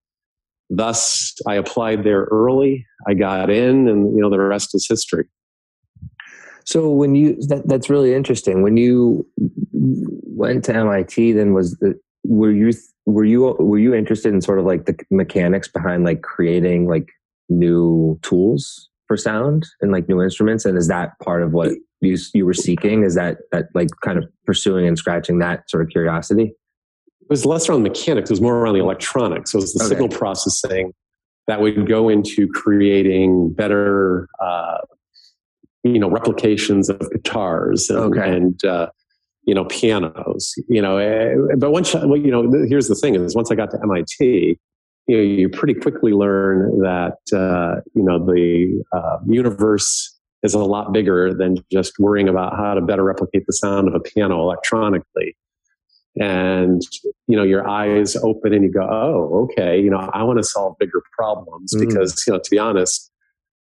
[0.70, 2.86] thus I applied there early.
[3.08, 5.26] I got in, and you know, the rest is history.
[6.66, 8.64] So when you that, that's really interesting.
[8.64, 9.26] When you
[9.72, 12.74] went to MIT, then was the were you
[13.06, 17.08] were you were you interested in sort of like the mechanics behind like creating like
[17.50, 20.66] new tools for sound and like new instruments?
[20.66, 23.04] And is that part of what you you were seeking?
[23.04, 26.54] Is that that like kind of pursuing and scratching that sort of curiosity?
[27.22, 28.32] It was less around mechanics.
[28.32, 29.52] It was more around the electronics.
[29.52, 29.90] So it was the okay.
[29.90, 30.94] signal processing
[31.48, 34.78] that would go into creating better uh,
[35.86, 38.36] you know replications of guitars and, okay.
[38.36, 38.88] and uh,
[39.44, 43.36] you know pianos you know eh, but once well, you know here's the thing is
[43.36, 44.58] once i got to mit you
[45.08, 50.92] know you pretty quickly learn that uh, you know the uh, universe is a lot
[50.92, 55.38] bigger than just worrying about how to better replicate the sound of a piano electronically
[56.20, 56.82] and
[57.28, 60.44] you know your eyes open and you go oh okay you know i want to
[60.44, 61.88] solve bigger problems mm.
[61.88, 63.12] because you know to be honest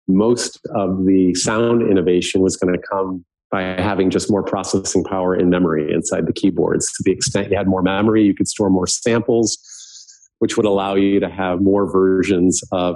[0.08, 5.36] most of the sound innovation was going to come by having just more processing power
[5.36, 6.92] in memory inside the keyboards.
[6.94, 9.58] To the extent you had more memory, you could store more samples,
[10.40, 12.96] which would allow you to have more versions of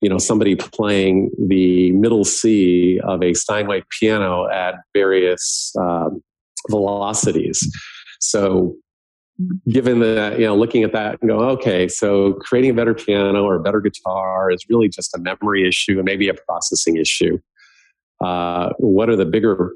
[0.00, 6.22] you know somebody playing the middle C of a Steinway piano at various um,
[6.70, 7.60] velocities.
[8.20, 8.76] So
[9.68, 13.44] given that, you know looking at that and go okay so creating a better piano
[13.44, 17.38] or a better guitar is really just a memory issue and maybe a processing issue.
[18.20, 19.74] Uh, what are the bigger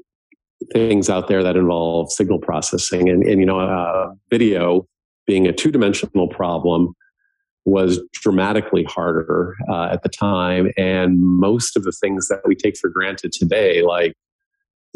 [0.73, 3.09] things out there that involve signal processing?
[3.09, 4.85] And, and you know uh, video
[5.25, 6.93] being a two-dimensional problem
[7.65, 10.69] was dramatically harder uh, at the time.
[10.75, 14.15] And most of the things that we take for granted today like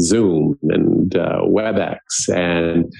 [0.01, 2.93] zoom and uh, webex and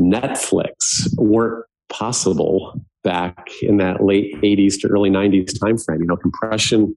[0.00, 6.00] Netflix weren't possible back in that late 80s to early 90s timeframe.
[6.00, 6.96] You know, compression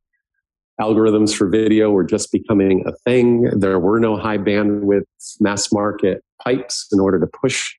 [0.80, 3.44] algorithms for video were just becoming a thing.
[3.60, 5.06] There were no high bandwidth
[5.40, 7.74] mass market pipes in order to push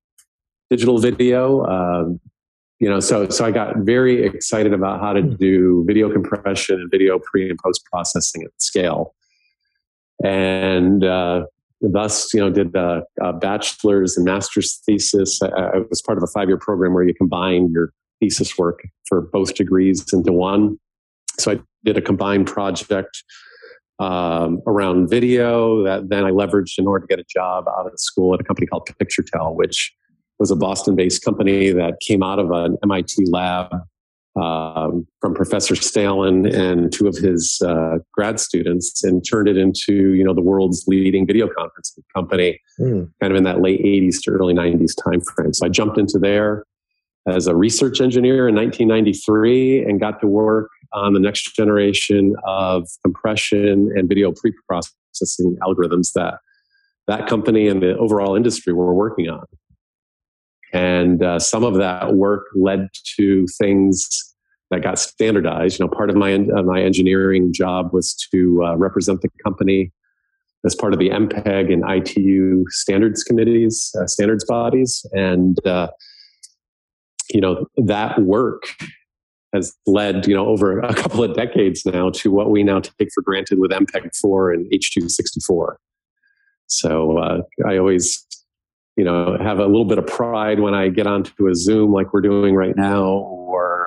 [0.70, 1.64] digital video.
[1.64, 2.20] Um,
[2.80, 5.34] you know, so so I got very excited about how to hmm.
[5.34, 9.14] do video compression and video pre and post processing at scale.
[10.24, 11.46] And uh,
[11.80, 15.40] thus, you know, did a, a bachelor's and master's thesis.
[15.42, 19.20] I, I was part of a five-year program where you combine your thesis work for
[19.20, 20.78] both degrees into one.
[21.38, 23.22] So I did a combined project
[24.00, 27.92] um, around video that then I leveraged in order to get a job out of
[27.98, 29.92] school at a company called PictureTel, which
[30.38, 33.74] was a Boston based company that came out of an MIT lab
[34.38, 40.14] um, from Professor Staelin and two of his uh, grad students and turned it into
[40.14, 43.10] you know the world's leading video conferencing company mm.
[43.20, 45.54] kind of in that late 80s to early 90s timeframe.
[45.54, 46.64] So I jumped into there
[47.26, 52.88] as a research engineer in 1993 and got to work on the next generation of
[53.04, 56.38] compression and video pre-processing algorithms that
[57.06, 59.44] that company and the overall industry were working on.
[60.72, 64.27] And uh, some of that work led to things
[64.70, 65.78] that got standardized.
[65.78, 69.92] You know, part of my uh, my engineering job was to uh, represent the company
[70.64, 75.88] as part of the MPEG and ITU standards committees, uh, standards bodies, and uh,
[77.32, 78.64] you know that work
[79.54, 83.08] has led you know over a couple of decades now to what we now take
[83.14, 85.78] for granted with MPEG 4 and H two sixty four.
[86.66, 88.26] So uh, I always
[88.96, 92.12] you know have a little bit of pride when I get onto a Zoom like
[92.12, 93.77] we're doing right now, or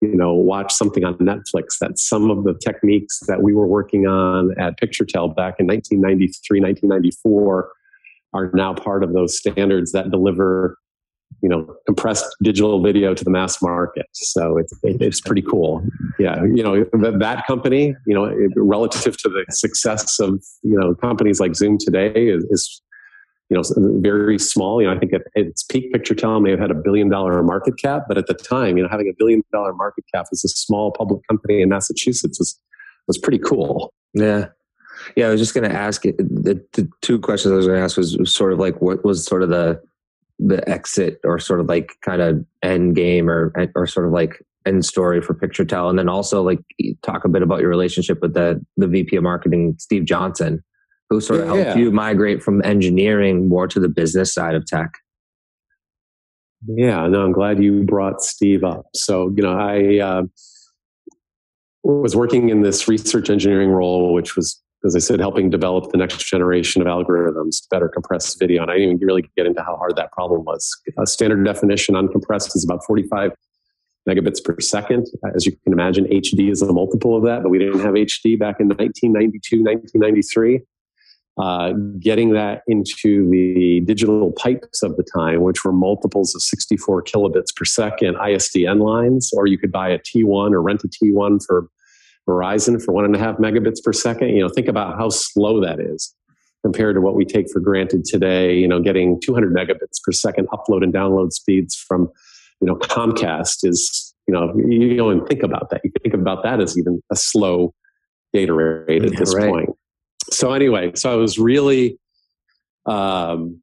[0.00, 1.78] you know watch something on Netflix.
[1.80, 6.60] That some of the techniques that we were working on at PictureTel back in 1993,
[6.60, 7.72] 1994
[8.32, 10.76] are now part of those standards that deliver
[11.42, 15.82] you know compressed digital video to the mass market so it's it's pretty cool
[16.18, 16.84] yeah you know
[17.18, 22.28] that company you know relative to the success of you know companies like zoom today
[22.28, 22.82] is, is
[23.50, 23.62] you know
[24.00, 27.08] very small you know i think at its peak PictureTel may have had a billion
[27.08, 30.26] dollar market cap but at the time you know having a billion dollar market cap
[30.32, 32.58] as a small public company in massachusetts was
[33.06, 33.92] was pretty cool.
[34.14, 34.48] Yeah.
[35.16, 37.84] Yeah i was just going to ask the, the two questions i was going to
[37.84, 39.80] ask was sort of like what was sort of the
[40.38, 44.42] the exit or sort of like kind of end game or or sort of like
[44.66, 46.60] end story for PictureTel, and then also like
[47.02, 50.62] talk a bit about your relationship with the the VP of marketing, Steve Johnson,
[51.10, 51.84] who sort of yeah, helped yeah.
[51.84, 54.90] you migrate from engineering more to the business side of tech.
[56.66, 58.86] Yeah, no, I'm glad you brought Steve up.
[58.94, 60.22] So you know, I uh,
[61.82, 65.98] was working in this research engineering role, which was as I said, helping develop the
[65.98, 68.62] next generation of algorithms to better compress video.
[68.62, 70.70] And I didn't even really get into how hard that problem was.
[70.98, 73.32] A standard definition uncompressed is about 45
[74.08, 75.06] megabits per second.
[75.34, 78.38] As you can imagine, HD is a multiple of that, but we didn't have HD
[78.38, 80.60] back in 1992, 1993.
[81.40, 87.02] Uh, getting that into the digital pipes of the time, which were multiples of 64
[87.04, 91.40] kilobits per second ISDN lines, or you could buy a T1 or rent a T1
[91.46, 91.68] for
[92.28, 94.28] Verizon for one and a half megabits per second.
[94.30, 96.14] You know, think about how slow that is
[96.62, 98.58] compared to what we take for granted today.
[98.58, 102.10] You know, getting 200 megabits per second upload and download speeds from,
[102.60, 105.80] you know, Comcast is, you know, you don't even think about that.
[105.84, 107.72] You think about that as even a slow
[108.34, 109.50] data rate at this right.
[109.50, 109.70] point.
[110.30, 111.98] So anyway, so I was really,
[112.86, 113.60] um,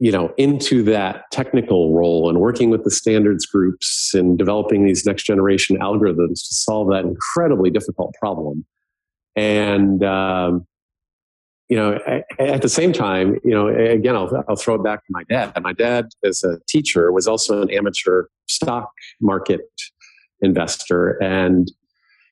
[0.00, 5.04] you know into that technical role and working with the standards groups and developing these
[5.04, 8.64] next generation algorithms to solve that incredibly difficult problem.
[9.34, 10.66] And um,
[11.68, 11.98] you know
[12.38, 15.52] at the same time you know again I'll, I'll throw it back to my dad.
[15.60, 19.62] My dad as a teacher was also an amateur stock market
[20.40, 21.20] investor.
[21.22, 21.70] And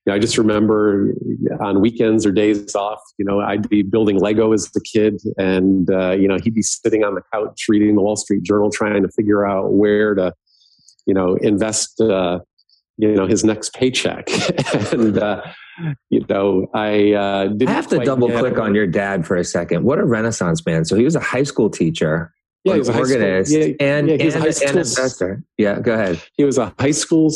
[0.06, 1.14] know, I just remember
[1.60, 5.90] on weekends or days off, you know, I'd be building Lego as a kid, and
[5.90, 9.02] uh, you know, he'd be sitting on the couch reading the Wall Street Journal, trying
[9.02, 10.32] to figure out where to,
[11.06, 12.38] you know, invest, uh,
[12.98, 14.28] you know, his next paycheck.
[14.92, 15.42] and uh,
[16.08, 19.84] you know, I uh, I have to double click on your dad for a second.
[19.84, 20.84] What a renaissance man!
[20.84, 22.32] So he was a high school teacher.
[22.64, 25.42] Yeah, he was a organist yeah, and, yeah, and, and investor.
[25.56, 26.20] Yeah, go ahead.
[26.36, 27.30] He was a high school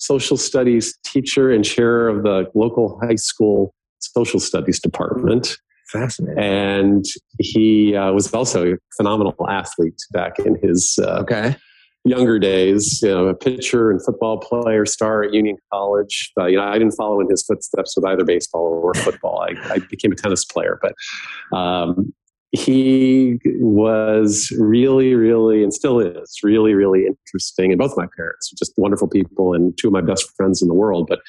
[0.00, 5.56] social studies teacher and chair of the local high school social studies department.
[5.88, 6.42] Fascinating.
[6.42, 7.04] And
[7.38, 11.56] he uh, was also a phenomenal athlete back in his uh, okay.
[12.04, 13.00] younger days.
[13.02, 16.32] You know, a pitcher and football player, star at Union College.
[16.38, 19.42] Uh, you know, I didn't follow in his footsteps with either baseball or football.
[19.42, 22.14] I, I became a tennis player, but um,
[22.52, 27.70] he was really, really, and still is really, really interesting.
[27.70, 30.68] And both my parents are just wonderful people and two of my best friends in
[30.68, 31.06] the world.
[31.08, 31.20] But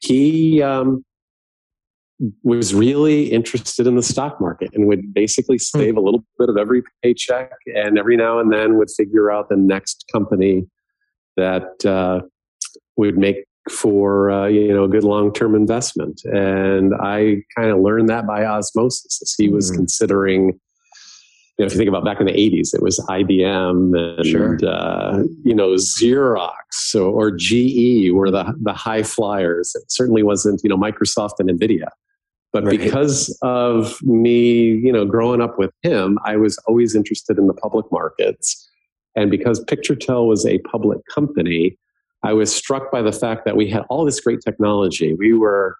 [0.00, 1.04] he um,
[2.42, 5.78] was really interested in the stock market and would basically hmm.
[5.78, 9.48] save a little bit of every paycheck and every now and then would figure out
[9.48, 10.66] the next company
[11.36, 12.20] that uh,
[12.96, 16.22] would make for uh, you know a good long term investment.
[16.24, 20.58] And I kind of learned that by osmosis as he was mm considering.
[21.58, 24.58] You know, if you think about back in the '80s, it was IBM and sure.
[24.66, 29.74] uh, you know Xerox or, or, GE were the the high flyers.
[29.74, 31.88] It certainly wasn't you know Microsoft and Nvidia,
[32.52, 32.78] But Right.
[32.78, 37.54] because of me, you know, growing up with him, I was always interested in the
[37.54, 38.68] public markets.
[39.14, 41.78] And because PictureTel was a public company,
[42.26, 45.14] I was struck by the fact that we had all this great technology.
[45.14, 45.76] We were,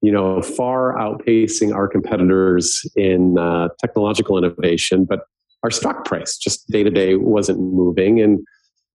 [0.00, 5.22] you know, far outpacing our competitors in uh, technological innovation, but
[5.64, 8.20] our stock price just day to day wasn't moving.
[8.20, 8.38] And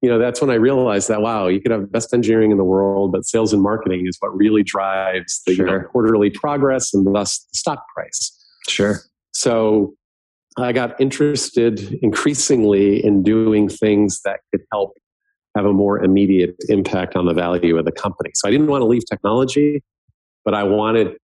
[0.02, 2.58] you know, that's when I realized that wow, you could have the best engineering in
[2.58, 6.94] the world, but sales and marketing is what really drives the you know, quarterly progress
[6.94, 8.32] and thus the stock price.
[8.70, 9.02] Sure.
[9.34, 9.94] So
[10.58, 14.94] I got interested increasingly in doing things that could help
[15.56, 18.32] have a more immediate impact on the value of the company.
[18.34, 19.84] So I didn't want to leave technology,
[20.44, 21.16] but I wanted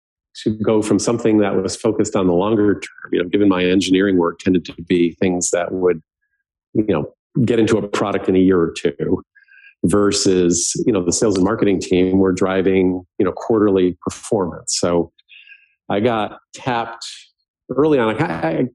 [0.43, 3.11] to go from something that was focused on the longer term.
[3.11, 6.01] You know, given my engineering work tended to be things that would,
[6.73, 7.13] you know,
[7.45, 9.23] get into a product in a year or two
[9.85, 14.77] versus, you know, the sales and marketing team were driving, you know, quarterly performance.
[14.79, 15.11] So
[15.89, 17.05] I got tapped
[17.75, 18.21] early on.
[18.21, 18.67] I,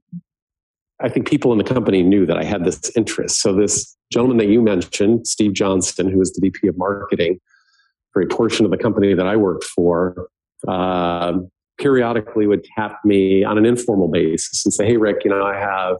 [1.01, 3.41] I think people in the company knew that I had this interest.
[3.41, 7.39] So this gentleman that you mentioned, Steve Johnston, who was the VP of marketing
[8.13, 10.29] for a portion of the company that I worked for,
[10.67, 15.43] um, periodically would tap me on an informal basis and say, "Hey, Rick, you know,
[15.43, 15.97] I have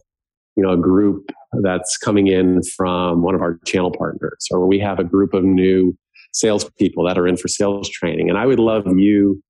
[0.56, 1.30] you know a group
[1.62, 5.44] that's coming in from one of our channel partners, or we have a group of
[5.44, 5.94] new
[6.32, 9.42] salespeople that are in for sales training, and I would love you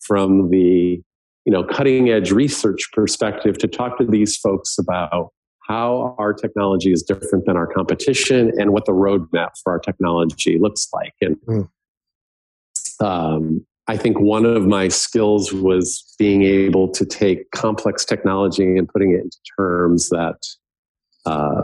[0.00, 1.00] from the
[1.44, 5.30] you know cutting edge research perspective to talk to these folks about
[5.66, 10.58] how our technology is different than our competition and what the roadmap for our technology
[10.58, 11.68] looks like and Mm.
[13.00, 18.88] um, i think one of my skills was being able to take complex technology and
[18.88, 20.38] putting it into terms that
[21.26, 21.62] uh,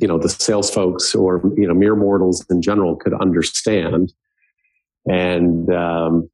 [0.00, 4.12] you know the sales folks or you know mere mortals in general could understand
[5.06, 6.28] and um,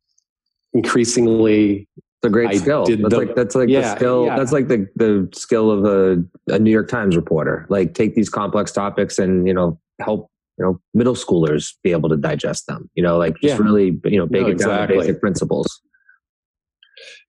[0.72, 1.88] increasingly
[2.22, 2.84] It's a great I skill.
[2.84, 4.26] That's the- like that's like Yeah, the skill.
[4.26, 4.36] yeah.
[4.36, 7.64] That's like the the skill of a, a New York Times reporter.
[7.70, 12.10] Like take these complex topics and you know help you know middle schoolers be able
[12.10, 12.90] to digest them.
[12.94, 13.64] You know, like just Yeah.
[13.64, 14.98] really you know bake No, it down to exactly.
[14.98, 15.80] basic principles.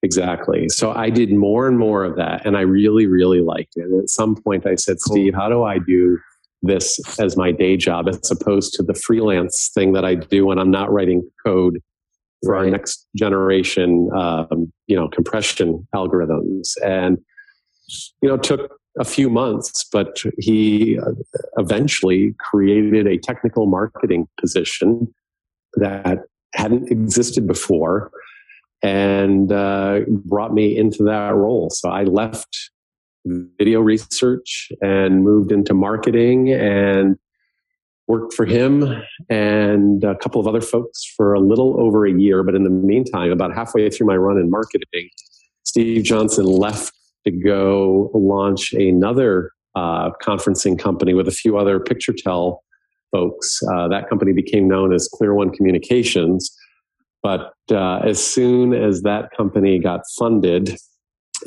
[0.03, 0.67] Exactly.
[0.67, 3.83] So I did more and more of that, and I really, really liked it.
[3.85, 5.15] And at some point, I said, Cool.
[5.15, 6.19] Steve, how do I do
[6.63, 10.59] this as my day job as opposed to the freelance thing that I do when
[10.59, 11.81] I'm not writing code
[12.43, 16.73] for our next generation, um, you know, compression algorithms?
[16.83, 17.17] And
[18.21, 21.11] you know, it took a few months, but he uh,
[21.57, 25.13] eventually created a technical marketing position
[25.75, 26.19] that
[26.53, 28.11] hadn't existed before
[28.83, 31.69] and uh, brought me into that role.
[31.69, 32.71] So I left
[33.25, 37.17] video research and moved into marketing and
[38.11, 42.43] worked for him and a couple of other folks for a little over a year.
[42.43, 45.09] But in the meantime, about halfway through my run in marketing,
[45.63, 46.93] Steve Johnson left
[47.25, 52.57] to go launch another uh, conferencing company with a few other PictureTel
[53.13, 53.59] folks.
[53.73, 56.53] Uh, that company became known as Clear One Communications.
[57.23, 60.75] But uh, as soon as that company got funded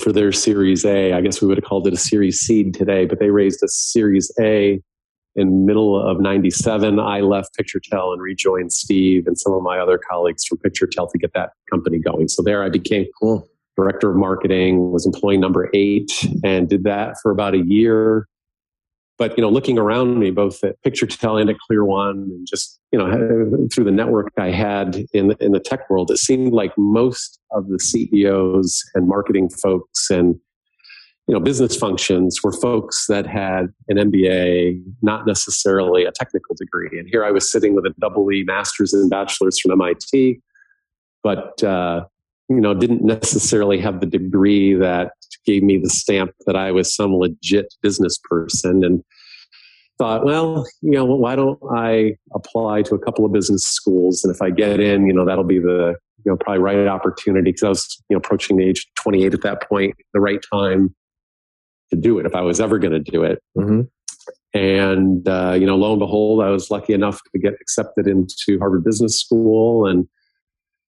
[0.01, 3.05] for their Series A, I guess we would have called it a Series Seed today,
[3.05, 4.81] but they raised a Series A
[5.37, 6.99] in middle of 97.
[6.99, 11.19] I left PictureTel and rejoined Steve and some of my other colleagues from PictureTel to
[11.19, 12.29] get that company going.
[12.29, 13.49] So there I became Cool.
[13.77, 16.11] director of marketing, was employee number eight,
[16.45, 18.29] and did that for about a year.
[19.17, 22.81] But you know, looking around me, both at PictureTel and at Clear One, and just
[22.91, 26.53] you know, through the network I had in the, in the tech world, it seemed
[26.53, 30.39] like most of the CEOs and marketing folks and
[31.27, 36.99] you know business functions were folks that had an MBA, not necessarily a technical degree.
[36.99, 40.41] And here I was sitting with a double E master's and bachelor's from MIT,
[41.23, 42.05] but uh,
[42.49, 45.13] you know, didn't necessarily have the degree that
[45.47, 49.03] gave me the stamp that I was some legit business person and
[49.99, 54.25] thought, well, you know, why don't I apply to a couple of business schools?
[54.25, 55.95] And if I get in, you know, that'll be the,
[56.25, 59.35] you know, probably right opportunity because I was, you know, approaching the age of 28
[59.35, 60.95] at that point, the right time
[61.91, 63.43] to do it if I was ever going to do it.
[63.55, 63.83] hmm
[64.53, 68.59] And, uh, you know, lo and behold, I was lucky enough to get accepted into
[68.59, 69.87] Harvard Business School.
[69.87, 70.07] And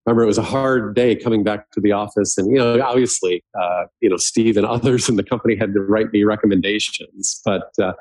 [0.05, 2.37] I remember it was a hard day coming back to the office.
[2.37, 5.81] And, you know, obviously, uh, you know, Steve and others in the company had to
[5.81, 7.93] write me recommendations, but uh,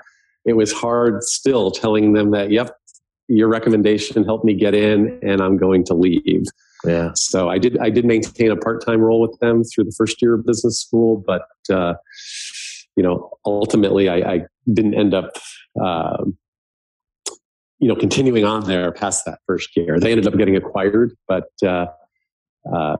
[0.44, 2.76] it was hard still telling them that, yep,
[3.28, 6.44] your recommendation helped me get in and I'm going to leave.
[6.84, 7.12] Yeah.
[7.14, 10.20] So I did I did maintain a part time role with them through the first
[10.20, 11.94] year of business school, but uh,
[12.96, 14.40] you know ultimately I, I
[14.72, 15.30] didn't end up
[15.80, 16.36] um,
[17.78, 19.98] you know continuing on there past that first year.
[19.98, 21.86] They ended up getting acquired, but uh,
[22.72, 22.96] uh,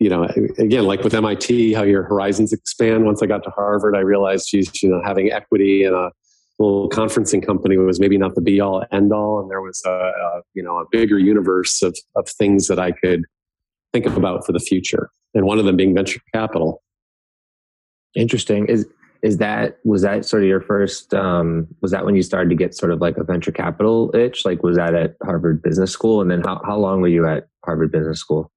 [0.00, 0.24] you know,
[0.58, 3.04] again, like with MIT, how your horizons expand.
[3.04, 6.10] Once I got to Harvard, I realized, geez, you know, having equity in a
[6.58, 9.90] little conferencing company was maybe not the be all end all, and there was a,
[9.90, 13.24] a you know a bigger universe of of things that I could
[13.92, 16.82] think about for the future, and one of them being venture capital.
[18.14, 18.66] Interesting.
[18.66, 18.86] Is
[19.22, 21.12] is that was that sort of your first?
[21.14, 24.44] Um, was that when you started to get sort of like a venture capital itch?
[24.44, 26.20] Like, was that at Harvard Business School?
[26.20, 28.50] And then how how long were you at Harvard Business School?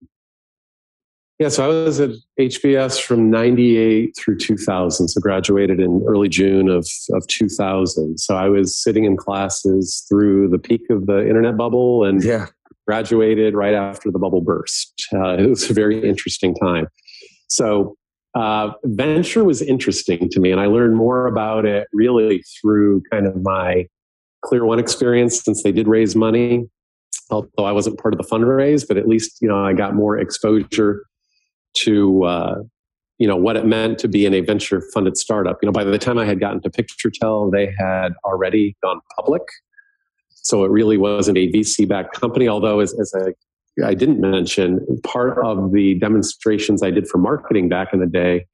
[1.40, 5.08] Yeah, so I was at HBS from 98 through 2000.
[5.10, 8.20] So graduated in early June of, of 2000.
[8.20, 12.46] So I was sitting in classes through the peak of the internet bubble and Yeah.
[12.88, 15.08] graduated right after the bubble burst.
[15.12, 16.88] Uh, it was a very interesting time.
[17.48, 17.98] So
[18.36, 23.28] uh, venture was interesting to me, and I learned more about it really through kind
[23.28, 23.88] of my
[24.44, 26.68] Clear One experience since they did raise money.
[27.30, 30.18] Although I wasn't part of the fundraise, but at least you know I got more
[30.18, 31.06] exposure
[31.76, 32.56] to uh,
[33.20, 35.60] you know what it meant to be in a venture funded startup.
[35.62, 39.44] You know, by the time I had gotten to PictureTel, they had already gone public,
[40.30, 42.48] so it really wasn't a VC backed company.
[42.48, 43.34] Although, as, as I
[43.84, 48.46] I didn't mention, part of the demonstrations I did for marketing back in the day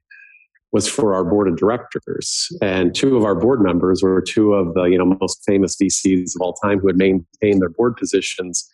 [0.72, 4.76] was for our board of directors, and two of our board members were two of
[4.76, 8.70] the you know most famous VCs of all time who had maintained their board positions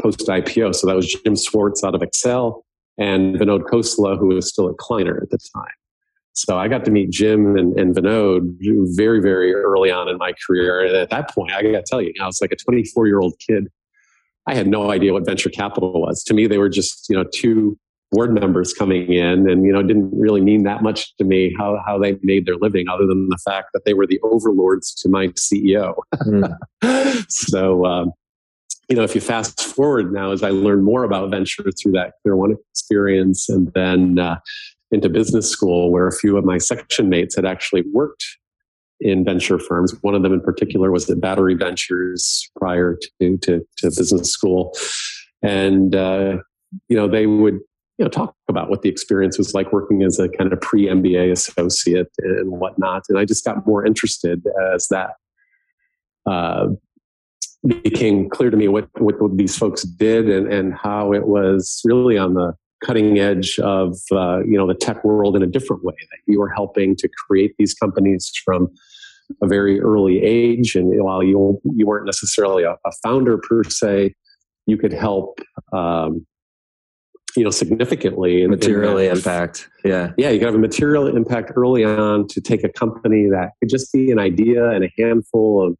[0.00, 0.74] post IPO.
[0.74, 2.62] So that was Jim Swartz out of Accel
[2.98, 5.72] and Vinod Khosla, who was still at Kleiner at the time.
[6.32, 8.56] So I got to meet Jim and, and Vinod
[8.96, 10.84] very, very early on in my career.
[10.84, 13.18] And at that point, I got to tell you, I was like a 24 year
[13.18, 13.68] old kid.
[14.48, 16.24] I had no idea what venture capital was.
[16.24, 17.78] To me, they were just, you know, two
[18.10, 21.54] board members coming in and, you know, it didn't really mean that much to me
[21.58, 24.94] how, how they made their living other than the fact that they were the overlords
[24.94, 25.94] to my CEO.
[26.14, 27.26] Mm.
[27.28, 28.12] so, um,
[28.88, 32.14] you know, if you fast forward now, as I learned more about venture through that
[32.22, 34.38] Clear One experience, and then uh,
[34.90, 38.24] into business school, where a few of my section mates had actually worked
[39.00, 39.94] in venture firms.
[40.02, 44.74] One of them in particular was at Battery Ventures prior to to, to business school,
[45.42, 46.38] and uh,
[46.88, 47.54] you know they would
[47.98, 50.86] you know talk about what the experience was like working as a kind of pre
[50.86, 53.04] MBA associate and whatnot.
[53.08, 55.12] And I just got more interested as that.
[56.26, 56.68] Uh,
[57.66, 62.16] became clear to me what, what, these folks did and, and how it was really
[62.16, 65.94] on the cutting edge of uh, you know the tech world in a different way
[65.98, 68.68] that you were helping to create these companies from
[69.42, 74.14] a very early age and while you you weren't necessarily a, a founder per se
[74.66, 75.40] you could help
[75.72, 76.26] um,
[77.36, 79.68] you know significantly in, Materially in impact.
[79.84, 80.12] Yeah.
[80.16, 83.68] yeah, you could have a material impact early on to take a company that could
[83.68, 85.76] just be an idea and a handful of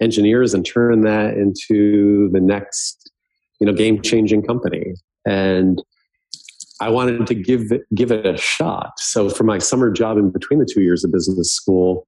[0.00, 3.10] engineers and turn that into the next,
[3.60, 4.94] you know, game changing company.
[5.24, 5.82] And
[6.80, 8.92] I wanted to give it, give it a shot.
[8.98, 12.04] So for my summer job in between the two years of business school,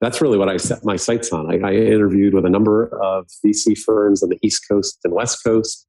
[0.00, 1.50] that's really what I set my sights on.
[1.52, 5.44] I, I interviewed with a number of VC firms on the East Coast and West
[5.44, 5.86] Coast.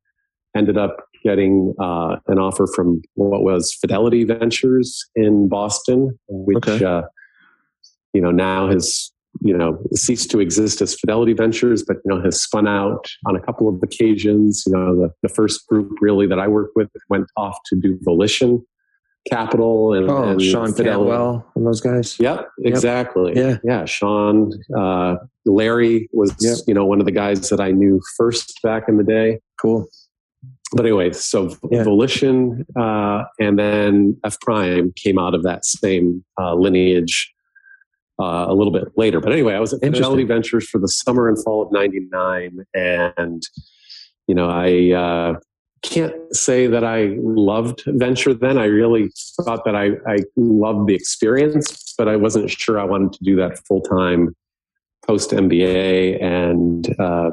[0.55, 6.83] Ended up getting uh, an offer from what was Fidelity Ventures in Boston, which Okay.
[6.83, 7.03] uh,
[8.13, 12.21] you know now has you know ceased to exist as Fidelity Ventures, but you know
[12.21, 14.63] has spun out on a couple of occasions.
[14.67, 17.97] You know, the, the first group really that I worked with went off to do
[18.01, 18.65] Volition
[19.29, 20.73] Capital and, Oh, and Sean.
[20.73, 22.19] Cantwell and those guys.
[22.19, 23.33] Yep, exactly.
[23.35, 23.57] Yeah.
[23.63, 23.85] yeah.
[23.85, 25.15] Sean, uh,
[25.45, 26.57] Larry was Yep.
[26.67, 29.39] you know one of the guys that I knew first back in the day.
[29.61, 29.87] Cool.
[30.73, 31.83] But anyway, so Yeah.
[31.83, 37.31] Volition uh, and then F Prime came out of that same uh, lineage
[38.19, 39.19] uh, a little bit later.
[39.19, 39.81] But anyway, I was at.
[39.81, 43.43] Fidelity Ventures for the summer and fall of '99, and
[44.27, 45.35] you know I.
[45.83, 48.57] Can't say that I loved venture then.
[48.57, 49.11] I really
[49.43, 53.35] thought that I, I loved the experience, but I wasn't sure I wanted to do
[53.37, 54.35] that full time
[55.05, 57.31] post MBA and, uh,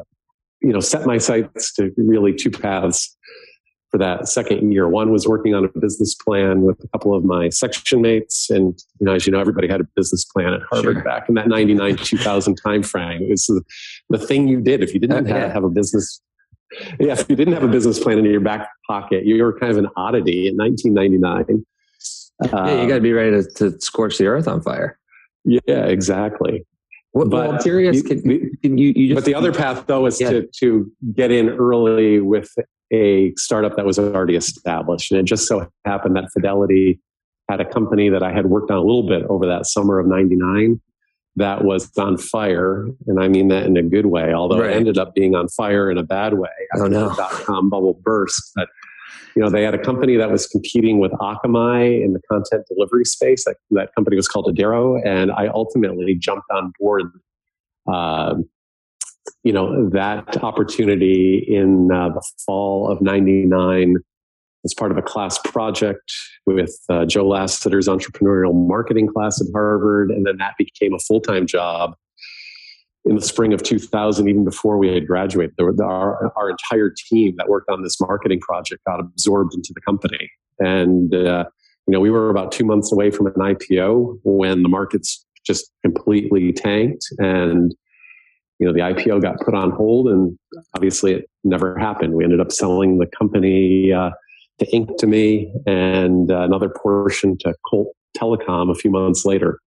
[0.62, 3.14] you know, set my sights to really two paths
[3.90, 4.88] for that second year.
[4.88, 8.50] One was working on a business plan with a couple of my section mates.
[8.50, 11.04] And, you know, as you know, everybody had a business plan at Harvard Sure.
[11.04, 13.22] back in that 99, 2000 timeframe.
[13.22, 13.62] It was the,
[14.10, 16.20] the thing you did if you didn't have, have a business
[17.00, 19.72] yeah, if you didn't have a business plan in your back pocket, you were kind
[19.72, 21.64] of an oddity in 1999.
[22.44, 24.98] yeah, you got to be ready to, to scorch the earth on fire.
[25.46, 26.66] Um, yeah, exactly.
[27.12, 27.96] What, But well, I'm curious.
[27.96, 30.30] you- can, the- can you, you just, but the other path, though, is Yeah.
[30.30, 32.50] to to get in early with
[32.92, 37.00] a startup that was already established, and it just so happened that Fidelity
[37.50, 40.06] had a company that I had worked on a little bit over that summer of
[40.06, 40.80] '99
[41.38, 44.32] that was on fire, and I mean that in a good way.
[44.32, 44.70] Although Right.
[44.70, 47.12] it ended up being on fire in a bad way I don't know.
[47.16, 48.52] dot com bubble burst.
[48.54, 48.68] But
[49.34, 53.04] you know, they had a company that was competing with Akamai in the content delivery
[53.04, 53.44] space.
[53.44, 57.04] That, that company was called Adero, and I ultimately jumped on board.
[57.90, 58.34] Uh,
[59.44, 63.96] you know that opportunity in uh, the fall of '99
[64.64, 66.12] as part of a class project
[66.46, 71.20] with uh, Joe Lassiter's entrepreneurial marketing class at Harvard, and then that became a full
[71.20, 71.94] time job
[73.08, 77.34] in the spring of 2000, even before we had graduated, were, our, our entire team
[77.38, 80.30] that worked on this marketing project got absorbed into the company.
[80.58, 81.44] And, uh,
[81.86, 85.72] you know, we were about two months away from an IPO when the markets just
[85.82, 87.74] completely tanked and,
[88.58, 90.38] you know, the IPO got put on hold and
[90.74, 92.12] obviously it never happened.
[92.12, 94.10] We ended up selling the company uh,
[94.58, 99.60] to Inktomi, and uh, another portion to Colt Telecom a few months later.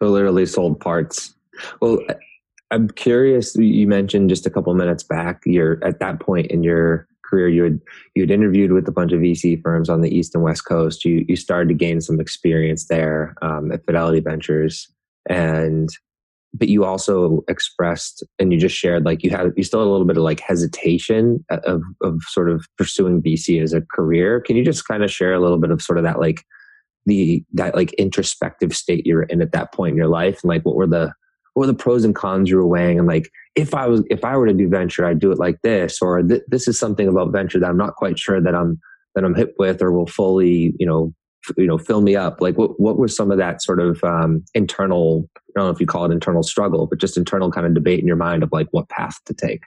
[0.00, 1.34] So literally sold parts.
[1.80, 1.98] Well,
[2.70, 3.56] I'm curious.
[3.56, 5.42] You mentioned just a couple minutes back.
[5.44, 7.48] You're at that point in your career.
[7.48, 7.80] You had
[8.14, 11.04] you had interviewed with a bunch of VC firms on the East and West Coast.
[11.04, 14.88] You you started to gain some experience there um, at Fidelity Ventures,
[15.28, 15.88] and
[16.52, 19.90] but you also expressed and you just shared like you had you still had a
[19.90, 24.40] little bit of like hesitation uh, of of sort of pursuing VC as a career.
[24.40, 26.44] Can you just kind of share a little bit of sort of that like
[27.06, 30.62] the that like introspective state you're in at that point in your life and like
[30.62, 31.12] what were the
[31.54, 34.24] what were the pros and cons you were weighing and like if i was if
[34.24, 37.08] i were to do venture i'd do it like this or th- this is something
[37.08, 38.78] about venture that i'm not quite sure that i'm
[39.14, 41.12] that i'm hip with or will fully you know
[41.56, 42.40] you know fill me up?
[42.40, 45.80] Like what what was some of that sort of um, internal i don't know if
[45.80, 48.52] you call it internal struggle but just internal kind of debate in your mind of
[48.52, 49.62] like what path to take?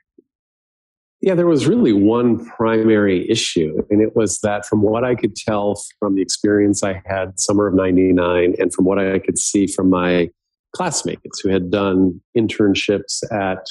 [1.21, 5.37] Yeah, there was really one primary issue, and it was that from what I could
[5.37, 9.67] tell from the experience I had summer of 99 and from what I could see
[9.67, 10.29] from my
[10.75, 13.65] classmates who had done internships at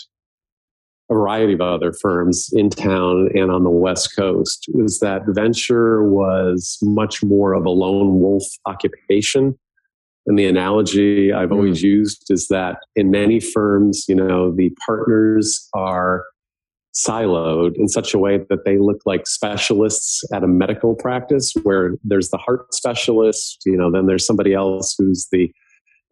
[1.12, 6.02] a variety of other firms in town and on the West Coast was that venture
[6.08, 9.58] was much more of a lone wolf occupation.
[10.26, 11.84] And the analogy I've always mm.
[11.84, 16.24] used is that in many firms, you know, the partners are
[16.94, 21.94] siloed in such a way that they look like specialists at a medical practice where
[22.04, 25.50] there's the heart specialist, you know, then there's somebody else who's the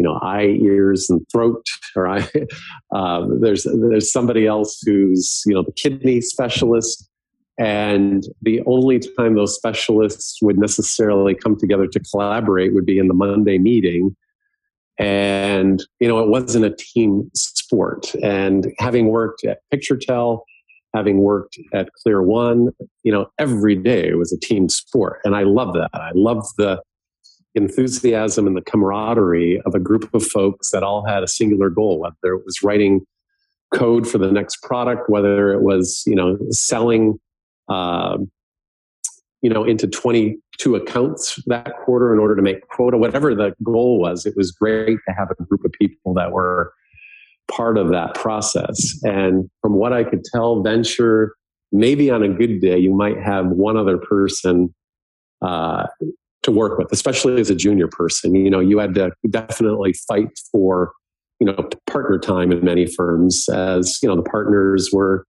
[0.00, 2.26] you know eye ears and throat or eye
[2.94, 7.06] um, there's there's somebody else who's you know the kidney specialist
[7.58, 13.08] and the only time those specialists would necessarily come together to collaborate would be in
[13.08, 14.16] the monday meeting.
[14.98, 20.40] And you know it wasn't a team sport and having worked at picturetel
[20.94, 22.70] having worked at clear one
[23.04, 25.90] you know every day was a team sport and i love that.
[25.94, 26.82] I love the
[27.54, 31.98] enthusiasm and the camaraderie of a group of folks that all had a singular goal,
[32.00, 33.00] whether it was writing
[33.74, 37.18] code for the next product, whether it was you know selling
[37.68, 38.18] uh,
[39.42, 43.98] you know into 22 accounts that quarter in order to make quota, whatever the goal
[43.98, 44.26] was.
[44.26, 46.72] It was great to have a group of people that were
[47.50, 49.02] part of that process.
[49.02, 51.34] And from what I could tell, venture
[51.72, 54.74] maybe on a good day you might have one other person
[55.42, 55.86] uh,
[56.42, 58.34] to work with, especially as a junior person.
[58.34, 60.92] You know, you had to definitely fight for,
[61.38, 65.24] you know, partner time in many firms as, you know, the partners were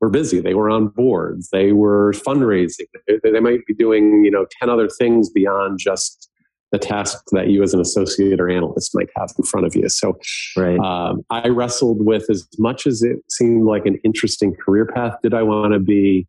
[0.00, 0.40] were busy.
[0.40, 1.48] They were on boards.
[1.50, 2.86] They were fundraising.
[3.06, 6.28] They, they might be doing, you know, 10 other things beyond just
[6.72, 9.88] the tasks that you as an associate or analyst might have in front of you.
[9.88, 10.18] So
[10.56, 10.78] right.
[10.80, 15.14] um, I wrestled with as much as it seemed like an interesting career path.
[15.22, 16.26] Did I want to be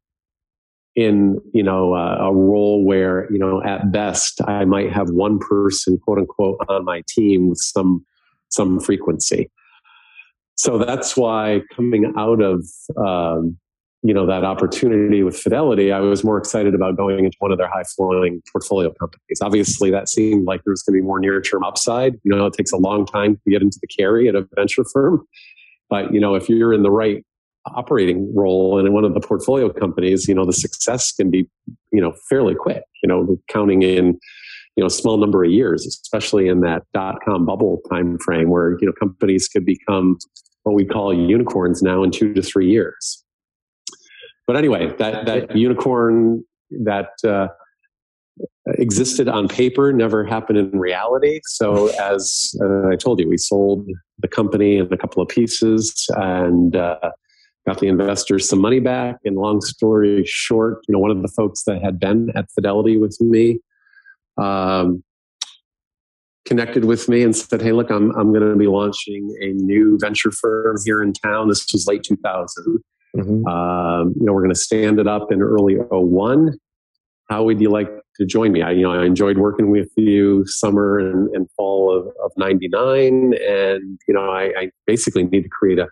[0.95, 5.39] in you know uh, a role where you know at best I might have one
[5.39, 8.05] person quote unquote on my team with some
[8.49, 9.51] some frequency.
[10.55, 12.63] So that's why coming out of
[12.97, 13.57] um,
[14.03, 17.57] you know that opportunity with Fidelity, I was more excited about going into one of
[17.57, 19.39] their high flowing portfolio companies.
[19.41, 22.13] Obviously, that seemed like there was going to be more near term upside.
[22.23, 24.85] You know, it takes a long time to get into the carry at a venture
[24.85, 25.25] firm,
[25.89, 27.25] but you know if you're in the right
[27.65, 31.47] operating role and in one of the portfolio companies, you know, the success can be,
[31.91, 34.19] you know, fairly quick, you know, counting in,
[34.75, 38.49] you know, a small number of years, especially in that dot com bubble time frame
[38.49, 40.17] where, you know, companies could become
[40.63, 43.23] what we call unicorns now in two to three years.
[44.47, 46.43] But anyway, that, that unicorn
[46.83, 47.47] that uh,
[48.77, 51.39] existed on paper never happened in reality.
[51.45, 53.87] So, as uh, I told you, we sold
[54.19, 57.11] the company in a couple of pieces and uh,
[57.65, 59.17] got the investors some money back.
[59.25, 62.97] And long story short, you know, one of the folks that had been at Fidelity
[62.97, 63.59] with me
[64.37, 65.03] um,
[66.45, 69.97] connected with me and said, "Hey, look, I'm I'm going to be launching a new
[69.99, 72.83] venture firm here in town." This was late 2000,
[73.15, 73.47] Mm-hmm.
[73.47, 76.57] Um, you know, we're going to stand it up in early 01.
[77.29, 78.61] How would you like to join me?
[78.61, 83.33] I, you know, I enjoyed working with you summer and, and fall of, of 99.
[83.33, 85.87] And, you know, I, I basically need to create a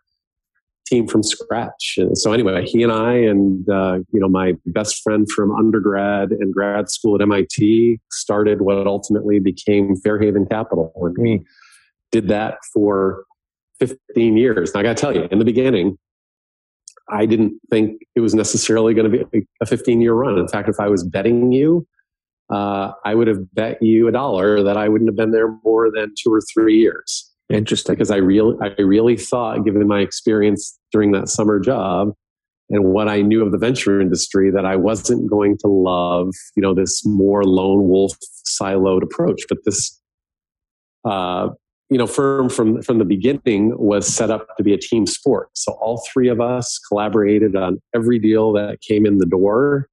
[0.94, 1.98] team from scratch.
[2.14, 6.54] So anyway, he and I and uh, you know my best friend from undergrad and
[6.54, 11.42] grad school at MIT started what ultimately became Fairhaven Capital, and we
[12.12, 13.24] did that for
[13.80, 14.74] 15 years.
[14.74, 15.98] Now I got to tell you, in the beginning,
[17.10, 20.38] I didn't think it was necessarily going to be a 15 year run.
[20.38, 21.88] In fact, if I was betting you,
[22.52, 25.90] uh, I would have bet you a dollar that I wouldn't have been there more
[25.92, 27.33] than two or three years.
[27.50, 27.96] Interesting.
[27.96, 32.14] Because I really, I really thought, given my experience during that summer job
[32.70, 36.62] and what I knew of the venture industry, that I wasn't going to love, you
[36.62, 38.14] know, this more lone wolf
[38.48, 39.42] siloed approach.
[39.50, 40.00] But this,
[41.06, 41.50] uh,
[41.90, 45.50] you know, firm from from the beginning was set up to be a team sport.
[45.54, 49.90] So all three of us collaborated on every deal that came in the door,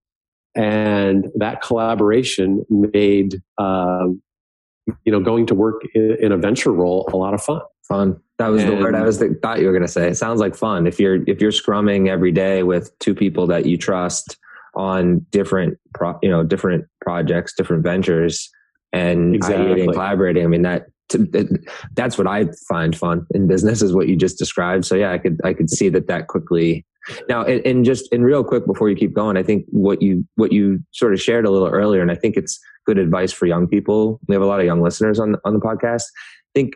[0.55, 4.23] and that collaboration made um,
[5.05, 7.61] you know, going to work in, in a venture role a lot of fun.
[7.89, 8.21] Fun.
[8.39, 10.09] That was and, the word I was the, thought you were going to say.
[10.09, 10.87] It sounds like fun.
[10.87, 14.39] If you're if you're scrumming every day with two people that you trust
[14.75, 18.49] on different pro, you know different projects, different ventures,
[18.93, 19.83] and exactly.
[19.83, 20.45] and collaborating.
[20.45, 20.87] I mean that
[21.95, 24.85] that's what I find fun in business is what you just described.
[24.85, 26.87] So yeah, I could I could see that that quickly.
[27.29, 30.25] Now, and, and just and real quick before you keep going, I think what you
[30.37, 33.47] what you sort of shared a little earlier, and I think it's good advice for
[33.47, 34.21] young people.
[34.29, 36.05] We have a lot of young listeners on on the podcast.
[36.05, 36.75] I think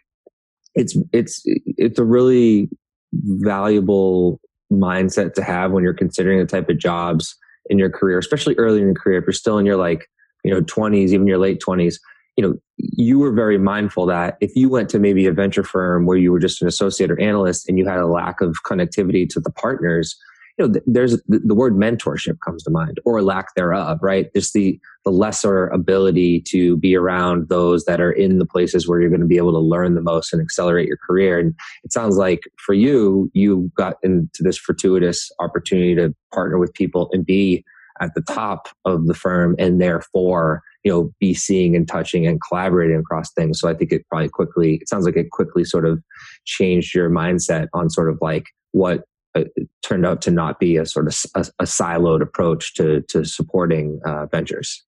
[0.74, 2.68] it's it's it's a really
[3.12, 4.40] valuable
[4.72, 7.36] mindset to have when you're considering the type of jobs
[7.70, 9.18] in your career, especially early in your career.
[9.18, 10.06] If you're still in your like
[10.44, 11.96] you know 20s, even your late 20s,
[12.36, 16.06] you know you were very mindful that if you went to maybe a venture firm
[16.06, 19.28] where you were just an associate or analyst and you had a lack of connectivity
[19.28, 20.16] to the partners
[20.58, 24.32] you know, there's the word mentorship comes to mind or lack thereof, right?
[24.34, 29.00] Just the, the lesser ability to be around those that are in the places where
[29.00, 31.40] you're going to be able to learn the most and accelerate your career.
[31.40, 36.72] And it sounds like for you, you got into this fortuitous opportunity to partner with
[36.72, 37.64] people and be
[38.00, 42.40] at the top of the firm and therefore, you know, be seeing and touching and
[42.42, 43.60] collaborating across things.
[43.60, 46.02] So I think it probably quickly, it sounds like it quickly sort of
[46.44, 49.44] changed your mindset on sort of like what uh,
[49.82, 54.00] turned out to not be a sort of a, a siloed approach to to supporting
[54.06, 54.84] uh, ventures.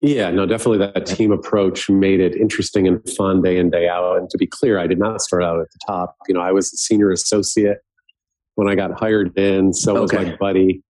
[0.00, 4.18] Yeah, no, definitely that team approach made it interesting and fun day in day out.
[4.18, 6.16] And to be clear, I did not start out at the top.
[6.28, 7.78] You know, I was a senior associate
[8.56, 9.72] when I got hired in.
[9.72, 10.82] So was my buddy.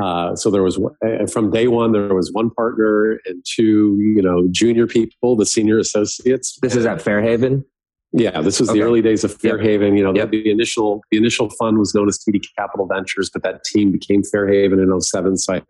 [0.00, 4.20] Uh, so there was uh, from day one there was one partner and two, you
[4.20, 6.58] know, junior people, the senior associates.
[6.60, 7.64] This is at Fairhaven.
[8.12, 8.78] Yeah, this was okay.
[8.78, 9.88] the early days of Fairhaven.
[9.88, 9.96] Yep.
[9.96, 10.30] You know, yep.
[10.30, 13.90] the, the, initial the initial fund was known as TD Capital Ventures, but that team
[13.90, 15.36] became Fairhaven in 07.
[15.38, 15.62] So I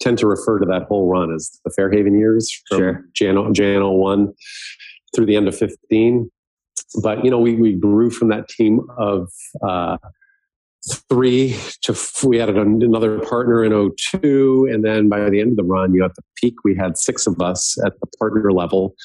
[0.00, 3.04] tend to refer to that whole run as the Fairhaven years from sure.
[3.14, 4.32] Jan, Jan 01
[5.14, 6.30] through the end of 15.
[7.02, 9.30] But, you know, we, we grew from that team of
[9.66, 9.96] uh,
[11.08, 15.62] three to we had another partner in 02 and then by the end of the
[15.62, 18.96] run you know at the peak we had six of us at the partner level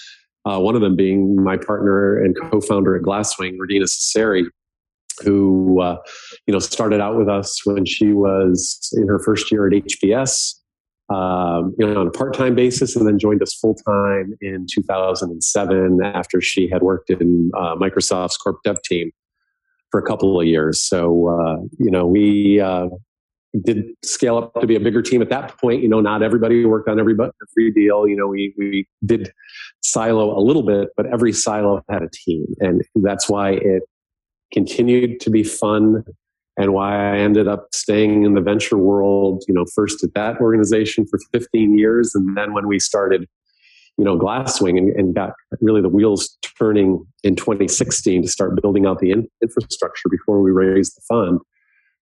[0.47, 4.45] uh, one of them being my partner and co-founder at Glasswing, Rudina Seseri,
[5.23, 5.97] who uh,
[6.45, 10.53] you know started out with us when she was in her first year at HBS,
[11.09, 16.39] um, you know, on a part-time basis, and then joined us full-time in 2007 after
[16.39, 19.11] she had worked in uh, Microsoft's corp dev team
[19.91, 20.81] for a couple of years.
[20.81, 22.87] So uh, you know, we uh,
[23.63, 25.81] did scale up to be a bigger team at that point.
[25.81, 28.07] You know, not everybody worked on every every deal.
[28.07, 29.31] You know, we we did
[29.81, 33.83] silo a little bit, but every silo had a team, and that's why it
[34.53, 36.03] continued to be fun,
[36.57, 39.43] and why I ended up staying in the venture world.
[39.47, 43.27] You know, first at that organization for 15 years, and then when we started.
[43.97, 48.85] You know, Glasswing and, and got really the wheels turning in 2016 to start building
[48.85, 51.39] out the in- infrastructure before we raised the fund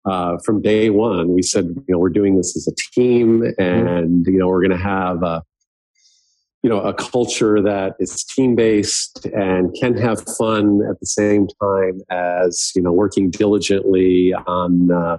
[0.05, 4.25] uh, from day one, we said, you know, we're doing this as a team, and
[4.27, 5.41] you know, we're going to have a,
[6.61, 11.47] you know, a culture that is team based and can have fun at the same
[11.61, 14.91] time as you know, working diligently on.
[14.91, 15.17] Uh,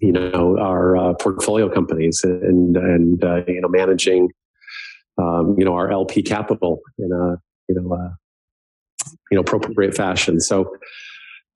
[0.00, 4.28] you know our uh, portfolio companies and and uh, you know managing
[5.18, 7.36] um, you know our LP capital in a
[7.68, 8.10] you know uh,
[9.30, 10.40] you know appropriate fashion.
[10.40, 10.76] So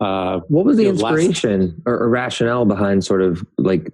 [0.00, 3.90] uh, what was the inspiration last, or, or, rationale behind sort of like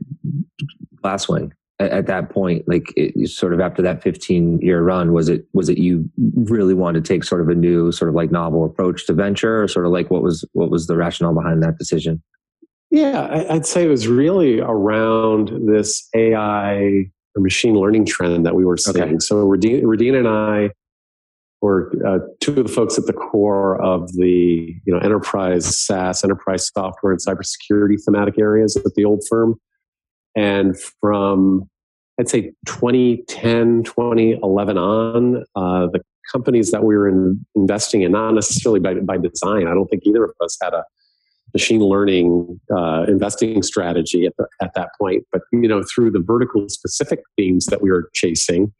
[0.96, 2.66] Glasswing at, at that point?
[2.66, 6.74] Like it, sort of after that 15 year run, was it was it you really
[6.74, 9.68] wanted to take sort of a new sort of like novel approach to venture, or
[9.68, 12.20] sort of like what was what was the rationale behind that decision?
[12.90, 18.64] Yeah, I'd say it was really around this AI or machine learning trend that we
[18.64, 19.02] were seeing.
[19.02, 19.18] Okay.
[19.18, 20.70] So Rudina and I
[21.60, 26.24] were uh, two of the folks at the core of the you know enterprise SaaS,
[26.24, 29.56] enterprise software, and cybersecurity thematic areas at the old firm.
[30.34, 31.68] And from
[32.18, 38.32] I'd say 2010, 2011 on, uh, the companies that we were in, investing in, not
[38.32, 39.66] necessarily by, by design.
[39.66, 40.84] I don't think either of us had a
[41.54, 46.20] machine learning uh, investing strategy at, the, at that point, but you know through the
[46.20, 48.72] vertical specific themes that we were chasing.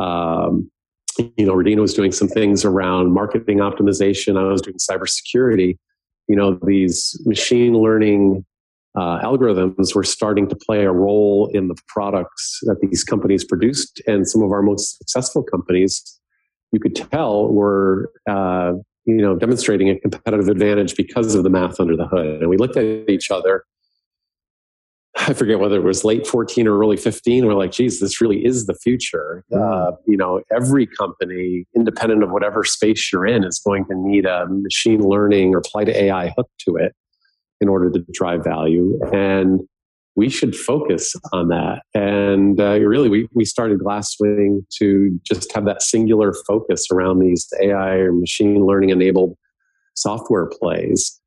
[0.00, 0.70] Um,
[1.18, 4.38] you know, Rudina was doing some things around marketing optimization.
[4.38, 5.76] I was doing cybersecurity.
[6.28, 8.46] You know, these machine learning
[8.94, 14.02] uh, algorithms were starting to play a role in the products that these companies produced,
[14.06, 16.18] and some of our most successful companies,
[16.72, 18.72] you could tell, were uh,
[19.04, 22.40] you know demonstrating a competitive advantage because of the math under the hood.
[22.40, 23.64] And we looked at each other.
[25.14, 27.46] I forget whether it was late 14 or early 15.
[27.46, 29.44] We're like, geez, this really is the future.
[29.54, 34.24] Uh, you know, every company, independent of whatever space you're in, is going to need
[34.24, 36.94] a machine learning or apply to AI hook to it
[37.60, 38.98] in order to drive value.
[39.12, 39.60] And
[40.14, 41.82] we should focus on that.
[41.94, 47.48] And uh, really, we, we started Glasswing to just have that singular focus around these
[47.60, 49.36] AI or machine learning enabled
[49.94, 51.18] software plays.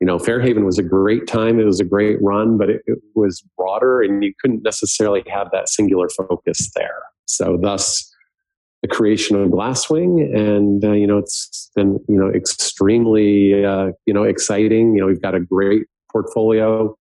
[0.00, 1.58] You know, Fairhaven was a great time.
[1.58, 5.50] It was a great run, but it, it was broader and you couldn't necessarily have
[5.52, 7.02] that singular focus there.
[7.26, 8.08] So, thus,
[8.82, 14.12] the creation of Glasswing, and uh, you know it's been you know extremely uh, you
[14.12, 14.94] know exciting.
[14.94, 16.96] You know we've got a great portfolio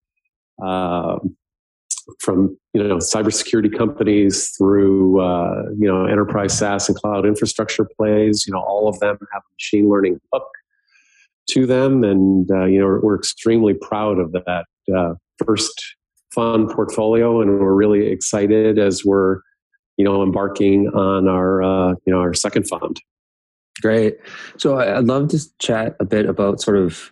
[0.64, 1.20] uh,
[2.20, 8.46] from you know cybersecurity companies through uh, you know enterprise SaaS and cloud infrastructure plays.
[8.48, 10.48] You know all of them have a machine learning hook
[11.52, 15.14] to them, and uh, you know we're, extremely proud of that uh,
[15.46, 15.96] first
[16.34, 19.42] fund portfolio, and we're really excited as we're
[20.02, 23.00] you know, embarking on our, uh, you know, our second fund.
[23.82, 24.18] Great.
[24.58, 27.12] So I'd love to chat a bit about sort of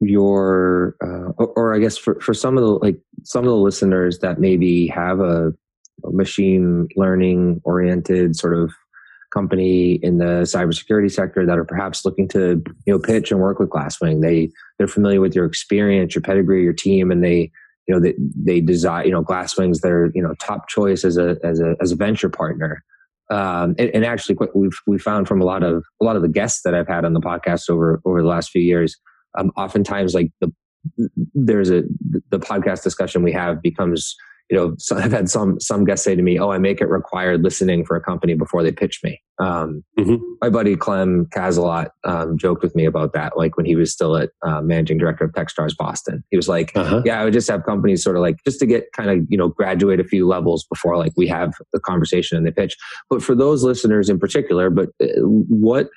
[0.00, 3.56] your, uh, or, or, I guess for, for some of the, like some of the
[3.56, 5.52] listeners that maybe have a,
[6.04, 8.72] a machine learning oriented sort of
[9.32, 13.58] company in the cybersecurity sector that are perhaps looking to, you know, pitch and work
[13.58, 14.22] with Glasswing.
[14.22, 17.50] They, they're familiar with your experience, your pedigree, your team, and they,
[17.86, 21.36] you know, they, they desire, you know, Glasswing's their, you know, top choice as a,
[21.42, 22.84] as a, as a venture partner.
[23.30, 26.28] Um, and, and, actually we've, we found from a lot of, a lot of the
[26.28, 28.96] guests that I've had on the podcast over, over the last few years,
[29.36, 30.52] um, oftentimes like the,
[31.34, 31.82] there's a,
[32.30, 34.16] the podcast discussion we have becomes
[34.50, 36.88] you know, so I've had some some guests say to me, "Oh, I make it
[36.88, 40.16] required listening for a company before they pitch me." Um, mm-hmm.
[40.40, 44.16] My buddy Clem Cazalot um, joked with me about that, like when he was still
[44.16, 46.24] at uh, managing director of TechStars Boston.
[46.30, 47.02] He was like, uh-huh.
[47.04, 49.36] "Yeah, I would just have companies sort of like just to get kind of you
[49.36, 52.76] know graduate a few levels before like we have the conversation and they pitch."
[53.10, 55.88] But for those listeners in particular, but uh, what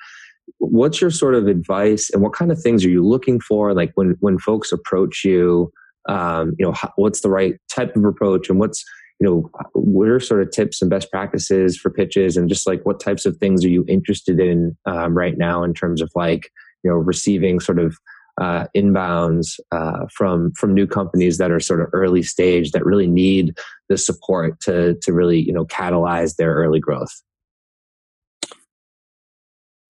[0.58, 3.74] what's your sort of advice and what kind of things are you looking for?
[3.74, 5.72] Like when when folks approach you
[6.08, 8.84] um, you know what's the right type of approach and what's
[9.20, 12.84] you know what are sort of tips and best practices for pitches and just like
[12.84, 16.50] what types of things are you interested in um, right now in terms of like
[16.82, 17.96] you know receiving sort of
[18.40, 23.06] uh, inbounds uh, from from new companies that are sort of early stage that really
[23.06, 23.56] need
[23.88, 27.22] the support to to really you know catalyze their early growth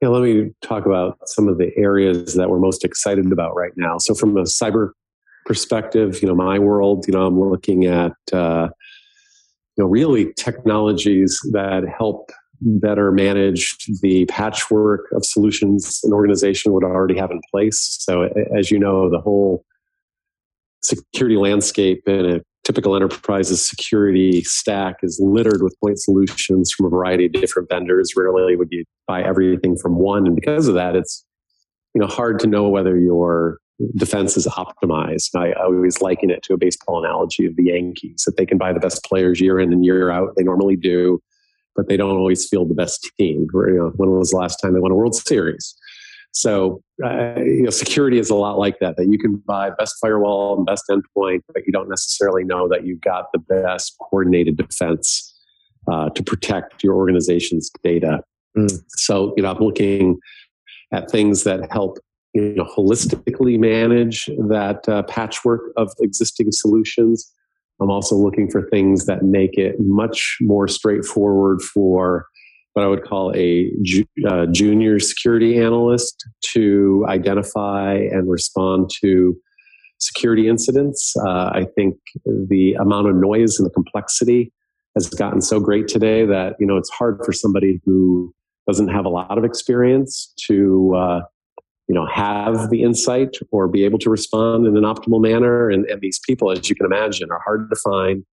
[0.02, 3.70] yeah, let me talk about some of the areas that we're most excited about right
[3.76, 3.98] now.
[3.98, 4.90] So, from a cyber
[5.46, 8.68] perspective, you know, my world, you know, I'm looking at, uh,
[9.76, 16.84] you know, really technologies that help better manage the patchwork of solutions an organization would
[16.84, 17.96] already have in place.
[18.00, 19.64] So, as you know, the whole
[20.82, 26.88] security landscape in a typical enterprise's security stack is littered with point solutions from a
[26.88, 28.12] variety of different vendors.
[28.16, 31.24] Rarely would you buy everything from one, and because of that, it's
[31.94, 33.58] you know hard to know whether you're
[33.96, 35.30] defense is optimized.
[35.34, 38.58] I, I always liken it to a baseball analogy of the Yankees that they can
[38.58, 40.34] buy the best players year in and year out.
[40.36, 41.20] They normally do,
[41.74, 43.46] but they don't always field the best team.
[43.52, 45.74] You know, when was the last time they won a World Series?
[46.32, 48.96] So, uh, you know, security is a lot like that.
[48.96, 52.86] That you can buy best firewall and best endpoint, but you don't necessarily know that
[52.86, 55.34] you've got the best coordinated defense
[55.90, 58.22] uh, to protect your organization's data.
[58.56, 58.82] Mm.
[58.88, 60.18] So, you know, I'm looking
[60.92, 61.98] at things that help
[62.34, 67.30] you know, holistically manage that uh, patchwork of existing solutions.
[67.80, 72.26] I'm also looking for things that make it much more straightforward for
[72.72, 79.36] what I would call a ju- uh, junior security analyst to identify and respond to
[79.98, 81.14] security incidents.
[81.16, 84.52] Uh, I think the amount of noise and the complexity
[84.94, 88.34] has gotten so great today that you know it's hard for somebody who
[88.66, 91.20] doesn't have a lot of experience to uh,
[91.88, 95.70] you know have the insight or be able to respond in an optimal manner.
[95.70, 98.24] And, and these people, as you can imagine, are hard to find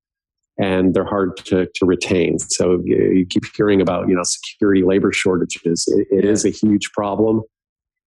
[0.59, 2.39] and they're hard to, to retain.
[2.39, 5.85] So you, you keep hearing about you know security labor shortages.
[5.89, 7.43] it, it is a huge problem.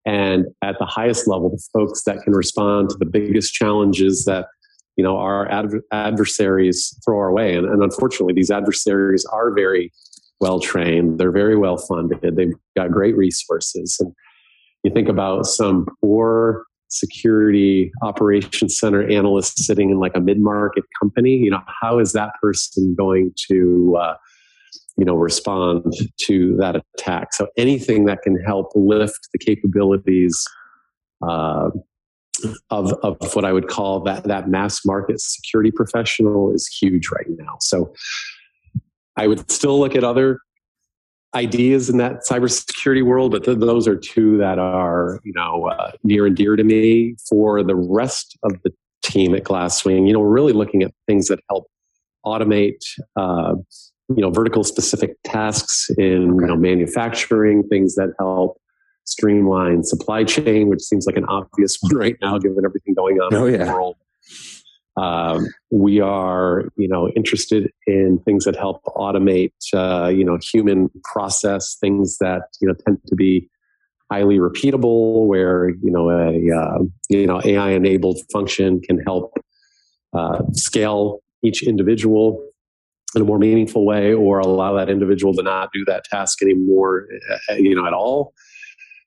[0.05, 4.47] And at the highest level, the folks that can respond to the biggest challenges that
[4.97, 9.91] you know our adver- adversaries throw our way, and, and unfortunately, these adversaries are very
[10.39, 11.19] well trained.
[11.19, 12.35] They're very well funded.
[12.35, 13.97] They've got great resources.
[13.99, 14.13] And
[14.83, 21.35] you think about some poor security operations center analyst sitting in like a mid-market company
[21.35, 24.15] you know how is that person going to uh,
[24.99, 27.33] you know respond to that attack?
[27.33, 30.45] So anything that can help lift the capabilities
[31.25, 31.69] uh,
[32.69, 37.27] of, of what i would call that that mass market security professional is huge right
[37.29, 37.55] now.
[37.61, 37.93] So
[39.15, 40.39] i would still look at other
[41.36, 45.91] ideas in that cybersecurity world but th- those are two that are you know uh,
[46.03, 48.73] near and dear to me for the rest of the
[49.03, 51.69] team at glasswing you know we're really looking at things that help
[52.25, 52.84] automate
[53.15, 53.53] uh,
[54.09, 58.59] you know vertical specific tasks in you know manufacturing things that help
[59.05, 63.34] streamline supply chain which seems like an obvious one right now given everything going on
[63.34, 63.73] oh, in the yeah.
[63.73, 63.95] world
[64.99, 70.89] um, we are you know interested in things that help automate uh, you know human
[71.03, 73.49] process things that you know tend to be
[74.11, 76.79] highly repeatable where you know a uh,
[77.09, 79.33] you know ai enabled function can help
[80.13, 82.43] uh, scale each individual
[83.15, 87.07] in a more meaningful way or allow that individual to not do that task anymore
[87.49, 88.33] uh, you know at all.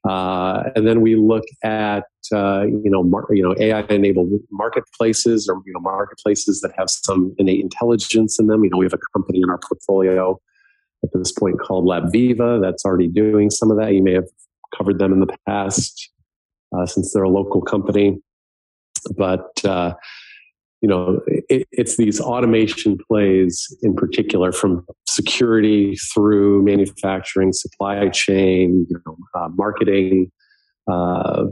[0.08, 5.48] Uh, and then we look at uh, you know mar- you know AI enabled marketplaces
[5.48, 8.64] or you know marketplaces that have some innate intelligence in them.
[8.64, 10.38] You know we have a company in our portfolio
[11.04, 13.92] at this point called LabViva that's already doing some of that.
[13.92, 14.28] You may have
[14.76, 16.10] covered them in the past
[16.76, 18.18] uh, since they're a local company,
[19.16, 19.94] but uh,
[20.82, 28.86] you know, it, it's these automation plays in particular from security through manufacturing, supply chain,
[28.90, 30.30] you know, uh, marketing,
[30.90, 31.44] uh,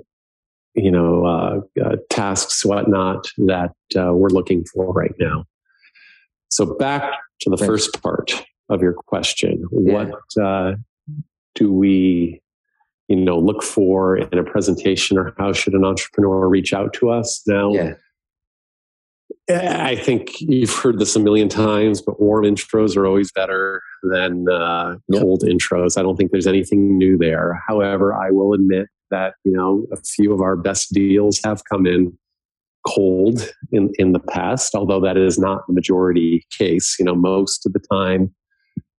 [0.75, 5.45] you know, uh, uh tasks, whatnot that uh, we're looking for right now.
[6.49, 7.13] So back
[7.43, 8.33] to the first part
[8.69, 9.93] of your question, yeah.
[9.93, 10.75] what uh,
[11.55, 12.41] do we
[13.09, 17.11] you know look for in a presentation or how should an entrepreneur reach out to
[17.11, 17.95] us now yeah.
[19.49, 24.49] I think you've heard this a million times, but warm intros are always better than
[24.49, 25.99] uh, cold intros.
[25.99, 27.61] I don't think there's anything new there.
[27.67, 31.87] However, I will admit that you know a few of our best deals have come
[31.87, 32.17] in
[32.87, 36.97] cold in in the past, although that is not the majority case.
[36.99, 38.35] You know, most of the time,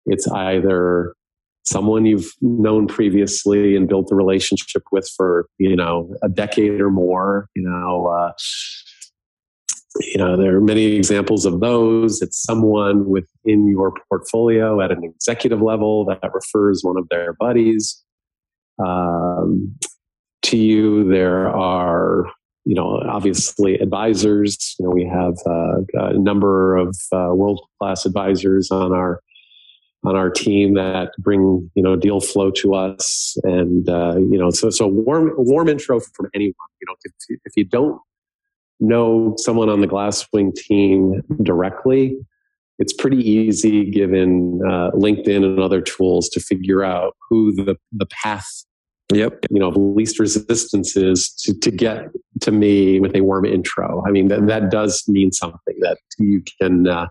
[0.05, 1.15] it's either
[1.63, 6.91] someone you've known previously and built a relationship with for you know a decade or
[6.91, 7.47] more.
[7.55, 8.07] You know.
[8.07, 8.31] Uh,
[9.99, 15.03] you know there are many examples of those it's someone within your portfolio at an
[15.03, 18.01] executive level that refers one of their buddies
[18.79, 19.75] um,
[20.43, 21.09] to you.
[21.09, 22.25] There are
[22.65, 24.75] you know obviously advisors.
[24.79, 29.21] You know we have uh, a number of uh, world class advisors on our
[30.03, 33.37] on our team that bring you know deal flow to us.
[33.43, 36.55] And uh, you know so so warm warm intro from anyone.
[36.81, 37.99] You know if, if you don't
[38.79, 42.17] know someone on the Glasswing team directly,
[42.79, 48.07] it's pretty easy given uh, LinkedIn and other tools to figure out who the, the
[48.07, 48.65] path
[49.11, 49.45] yep.
[49.49, 52.09] you know least resistance is to, to get
[52.41, 54.03] to me with a warm intro.
[54.05, 57.07] I mean that, that does mean something that you can uh,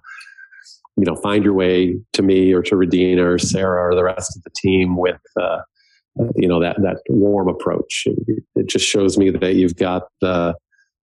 [0.97, 4.37] you know find your way to me or to Rudina or Sarah or the rest
[4.37, 5.61] of the team with uh,
[6.37, 8.07] you know that that warm approach.
[8.57, 10.55] It just shows me that you've got the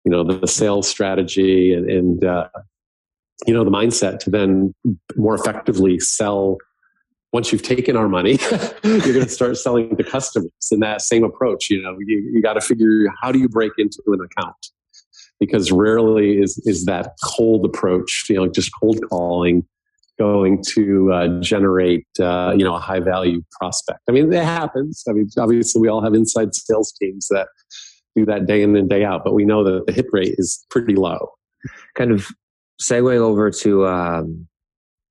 [0.05, 2.47] you know the, the sales strategy and, and uh,
[3.45, 4.73] you know the mindset to then
[5.15, 6.57] more effectively sell
[7.33, 8.37] once you've taken our money
[8.83, 12.41] you're going to start selling to customers in that same approach you know you, you
[12.41, 14.55] got to figure how do you break into an account?
[15.39, 19.65] Because rarely is is that cold approach you know just cold calling
[20.19, 23.99] going to uh, generate uh, you know a high value prospect.
[24.07, 25.03] I mean it happens.
[25.09, 27.47] I mean obviously we all have inside sales teams that
[28.15, 30.65] do that day in and day out, but we know that the hit rate is
[30.69, 31.31] pretty low.
[31.95, 32.27] Kind of
[32.81, 34.47] segue over to um,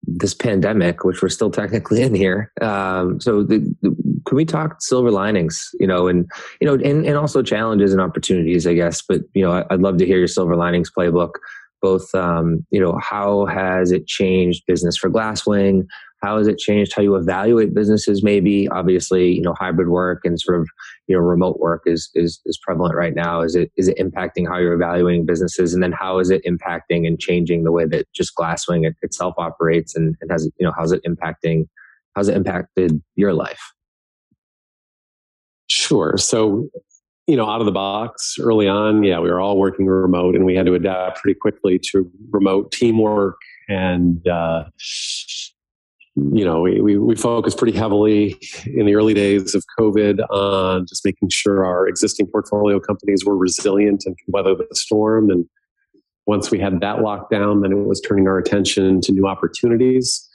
[0.05, 2.53] this pandemic, which we're still technically in here.
[2.61, 3.95] Um, so, the, the,
[4.27, 5.71] can we talk silver linings?
[5.79, 6.31] You know, and
[6.61, 9.03] you know, and, and also challenges and opportunities, I guess.
[9.03, 11.33] But you know, I'd love to hear your silver linings playbook.
[11.81, 15.87] Both, um, you know, how has it changed business for Glasswing?
[16.23, 18.23] How has it changed how you evaluate businesses?
[18.23, 20.69] Maybe, obviously, you know, hybrid work and sort of
[21.07, 23.41] you know remote work is is is prevalent right now.
[23.41, 27.07] Is it is it impacting how you're evaluating businesses, and then how is it impacting
[27.07, 30.73] and changing the way that just Glasswing it, itself operates, and, and has you know
[30.77, 31.67] how's it impacting
[32.15, 33.73] how's it impacted your life?
[35.69, 36.15] Sure.
[36.19, 36.69] So
[37.31, 40.45] you know, out of the box early on, yeah, we were all working remote and
[40.45, 43.37] we had to adapt pretty quickly to remote teamwork
[43.69, 44.65] and uh,
[46.17, 50.87] you know, we, we, we focused pretty heavily in the early days of COVID on
[50.87, 55.31] just making sure our existing portfolio companies were resilient and could weather the storm.
[55.31, 55.47] And
[56.27, 60.29] once we had that locked down, then it was turning our attention to new opportunities.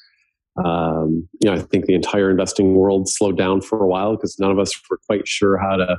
[0.64, 4.40] Um, you know, I think the entire investing world slowed down for a while because
[4.40, 5.98] none of us were quite sure how to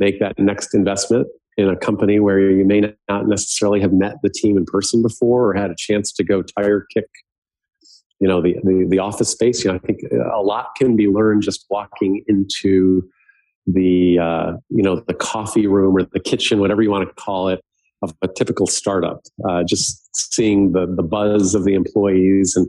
[0.00, 4.30] make that next investment in a company where you may not necessarily have met the
[4.30, 7.06] team in person before or had a chance to go tire kick
[8.18, 9.64] you know the, the, the office space.
[9.64, 10.00] You know i think
[10.34, 13.08] a lot can be learned just walking into
[13.66, 17.48] the uh, you know the coffee room or the kitchen whatever you want to call
[17.48, 17.60] it
[18.02, 19.20] of a typical startup.
[19.48, 22.66] Uh, just seeing the the buzz of the employees and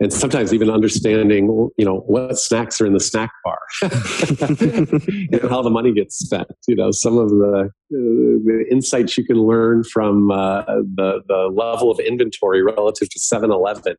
[0.00, 5.62] and sometimes even understanding you know what snacks are in the snack bar and how
[5.62, 9.84] the money gets spent you know some of the, uh, the insights you can learn
[9.84, 10.62] from uh,
[10.96, 13.94] the the level of inventory relative to 7-eleven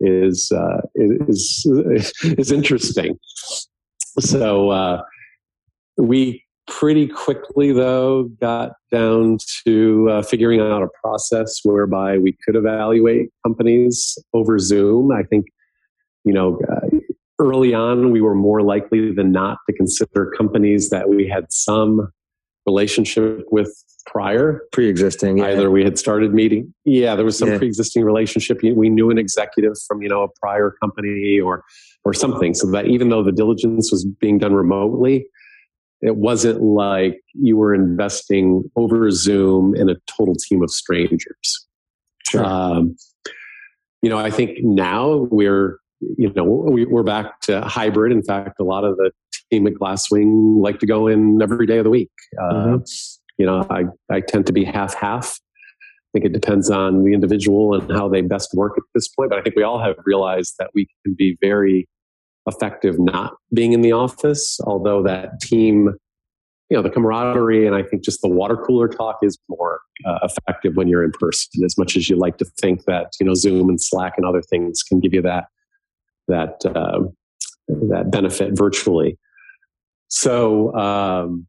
[0.00, 1.66] is uh, is
[2.22, 3.18] is interesting.
[4.20, 5.02] So uh,
[5.96, 12.54] we pretty quickly, though, got down to uh, figuring out a process whereby we could
[12.54, 15.10] evaluate companies over Zoom.
[15.10, 15.46] I think,
[16.24, 16.88] you know, uh,
[17.40, 22.12] early on, we were more likely than not to consider companies that we had some
[22.66, 23.72] relationship with
[24.06, 25.48] prior pre-existing yeah.
[25.48, 27.58] either we had started meeting yeah there was some yeah.
[27.58, 31.62] pre-existing relationship we knew an executive from you know a prior company or
[32.04, 35.26] or something so that even though the diligence was being done remotely
[36.00, 41.66] it wasn't like you were investing over zoom in a total team of strangers
[42.28, 42.44] sure.
[42.44, 42.96] Um,
[44.02, 48.60] you know i think now we're you know we, we're back to hybrid in fact
[48.60, 49.10] a lot of the
[49.50, 52.74] team at glasswing like to go in every day of the week uh, mm-hmm.
[52.74, 52.78] uh,
[53.38, 55.40] you know, I, I tend to be half half.
[55.80, 59.30] I think it depends on the individual and how they best work at this point.
[59.30, 61.88] But I think we all have realized that we can be very
[62.48, 65.94] effective not being in the office, although that team,
[66.70, 70.18] you know, the camaraderie and I think just the water cooler talk is more uh,
[70.22, 71.64] effective when you're in person.
[71.64, 74.42] As much as you like to think that you know Zoom and Slack and other
[74.42, 75.44] things can give you that
[76.26, 77.00] that uh,
[77.68, 79.18] that benefit virtually.
[80.08, 81.46] So um,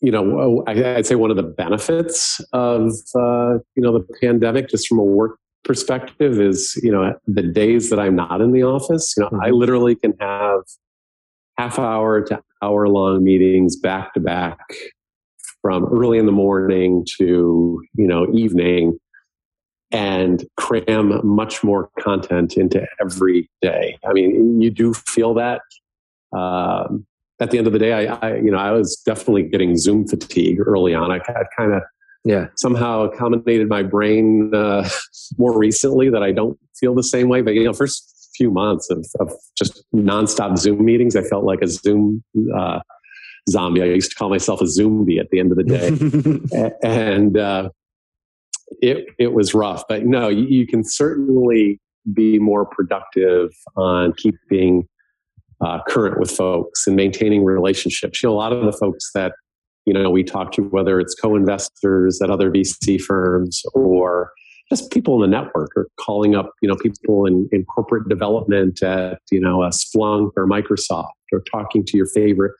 [0.00, 4.86] you know, I'd say one of the benefits of uh, you know the pandemic, just
[4.86, 9.14] from a work perspective, is you know the days that I'm not in the office.
[9.16, 9.44] You know, mm-hmm.
[9.44, 10.62] I literally can have
[11.56, 14.58] half hour to hour long meetings back to back
[15.62, 18.98] from early in the morning to you know evening
[19.90, 23.98] and cram much more content into every day.
[24.04, 25.62] I mean, you do feel that.
[26.36, 27.06] Um,
[27.40, 30.06] at the end of the day, I, I, you know, I was definitely getting Zoom
[30.06, 31.10] fatigue early on.
[31.10, 31.82] I, I kind of
[32.24, 34.88] yeah somehow accommodated my brain uh,
[35.38, 37.42] more recently that I don't feel the same way.
[37.42, 41.60] But you know, first few months of, of just nonstop Zoom meetings, I felt like
[41.62, 42.22] a Zoom
[42.56, 42.80] uh,
[43.50, 43.82] zombie.
[43.82, 47.70] I used to call myself a zombie at the end of the day, and uh,
[48.80, 49.84] it it was rough.
[49.88, 51.80] But no, you, you can certainly
[52.12, 54.88] be more productive on keeping
[55.60, 58.22] uh, current with folks and maintaining relationships.
[58.22, 59.32] You know, a lot of the folks that
[59.88, 64.30] you know we talk to, whether it's co-investors at other VC firms or
[64.68, 68.82] just people in the network, or calling up you know people in, in corporate development
[68.82, 72.52] at you know a Splunk or Microsoft, or talking to your favorite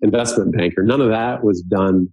[0.00, 0.84] investment banker.
[0.84, 2.12] None of that was done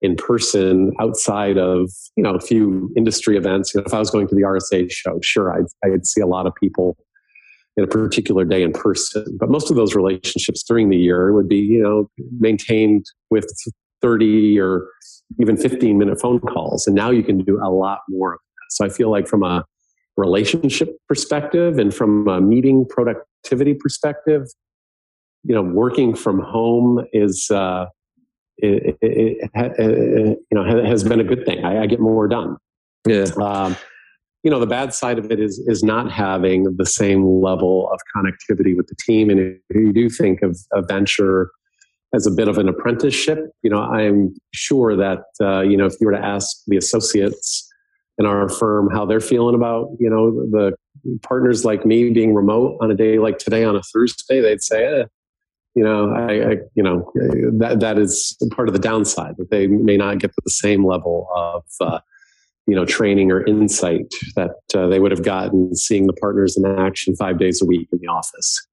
[0.00, 3.74] in person outside of you know a few industry events.
[3.74, 6.54] If I was going to the RSA show, sure, I'd, I'd see a lot of
[6.54, 6.96] people
[7.76, 9.24] in a particular day in person.
[9.38, 12.08] But most of those relationships during the year would be, you know,
[12.38, 13.46] maintained with
[14.04, 14.86] 30 or
[15.40, 16.86] even 15 minute phone calls.
[16.86, 18.66] And now you can do a lot more of that.
[18.70, 19.64] So I feel like from a
[20.18, 24.42] relationship perspective and from a meeting productivity perspective,
[25.42, 27.86] you know, working from home is, uh,
[28.58, 31.64] it, it, it, it, you know, has been a good thing.
[31.64, 32.56] I, I get more done.
[33.06, 33.26] Yeah.
[33.40, 33.76] Um,
[34.42, 37.98] you know, the bad side of it is is not having the same level of
[38.14, 39.30] connectivity with the team.
[39.30, 41.50] And if you do think of a venture
[42.14, 45.94] as a bit of an apprenticeship, you know, I'm sure that uh, you know if
[46.00, 47.68] you were to ask the associates
[48.18, 50.74] in our firm how they're feeling about you know the
[51.22, 54.84] partners like me being remote on a day like today on a Thursday, they'd say,
[54.84, 55.04] eh,
[55.74, 57.10] you know, I, I, you know
[57.58, 60.86] that that is part of the downside that they may not get to the same
[60.86, 61.98] level of uh,
[62.66, 66.64] you know training or insight that uh, they would have gotten seeing the partners in
[66.64, 68.64] action five days a week in the office.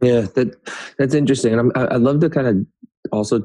[0.00, 0.56] Yeah, that
[0.98, 2.66] that's interesting, and I'm, I'd love to kind of
[3.10, 3.42] also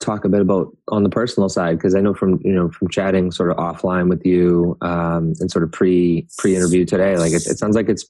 [0.00, 2.88] talk a bit about on the personal side because I know from you know from
[2.88, 7.32] chatting sort of offline with you um, and sort of pre pre interview today, like
[7.32, 8.08] it, it, sounds like it's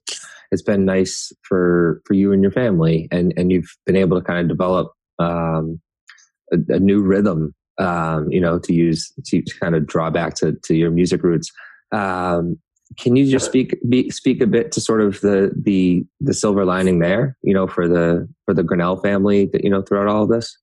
[0.51, 4.25] it's been nice for for you and your family, and and you've been able to
[4.25, 5.81] kind of develop um,
[6.53, 10.35] a, a, new rhythm, um, you know, to use to, to, kind of draw back
[10.35, 11.51] to to your music roots.
[11.93, 12.59] Um,
[12.99, 16.65] can you just speak be, speak a bit to sort of the the the silver
[16.65, 20.25] lining there, you know, for the for the Grinnell family, that you know, throughout all
[20.25, 20.57] of this?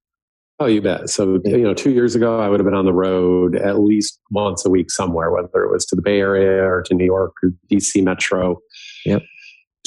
[0.61, 1.09] Oh, you bet.
[1.09, 4.19] So, you know, two years ago, I would have been on the road at least
[4.29, 7.33] once a week somewhere, whether it was to the Bay Area or to New York
[7.41, 8.61] or DC Metro.
[9.03, 9.23] Yep.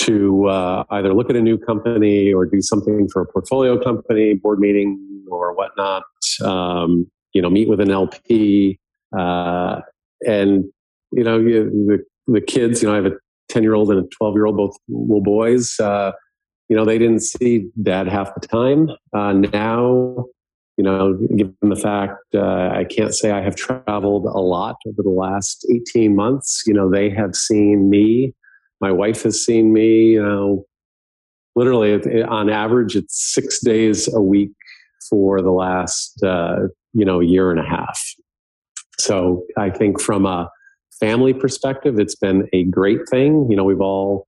[0.01, 4.35] To uh, either look at a new company or do something for a portfolio company,
[4.35, 4.99] board meeting
[5.31, 6.03] or whatnot.
[6.43, 8.81] Um, you know, meet with an LP,
[9.17, 9.81] uh,
[10.27, 10.65] and
[11.13, 12.83] you know, you, the the kids.
[12.83, 13.17] You know, I have a
[13.49, 15.79] ten year old and a twelve year old, both little boys.
[15.79, 16.13] Uh,
[16.69, 18.91] you know, they didn't see dad half the time.
[19.13, 20.27] Uh, now
[20.77, 25.03] you know, given the fact uh, I can't say I have traveled a lot over
[25.03, 28.35] the last 18 months, you know, they have seen me.
[28.81, 30.67] My wife has seen me, you know,
[31.55, 34.51] literally on average, it's six days a week
[35.09, 38.01] for the last, uh, you know, year and a half.
[38.99, 40.51] So I think from a
[41.05, 43.47] family perspective, it's been a great thing.
[43.51, 44.27] You know, we've all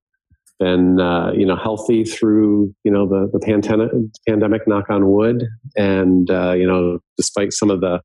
[0.59, 3.91] been uh, you know healthy through you know the the pandemic,
[4.27, 7.99] pandemic knock on wood and uh, you know despite some of the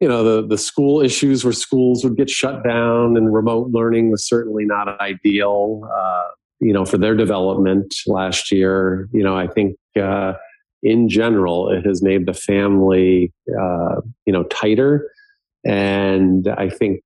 [0.00, 4.10] you know the the school issues where schools would get shut down and remote learning
[4.10, 6.28] was certainly not ideal uh,
[6.60, 10.34] you know for their development last year you know i think uh,
[10.82, 15.10] in general it has made the family uh, you know tighter
[15.64, 17.00] and i think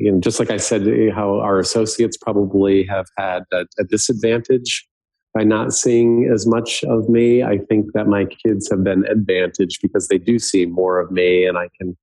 [0.00, 4.86] and just like I said, eh, how our associates probably have had a, a, disadvantage
[5.32, 7.42] by not seeing as much of me.
[7.42, 11.46] I think that my kids have been advantaged because they do see more of me,
[11.46, 11.96] and I can,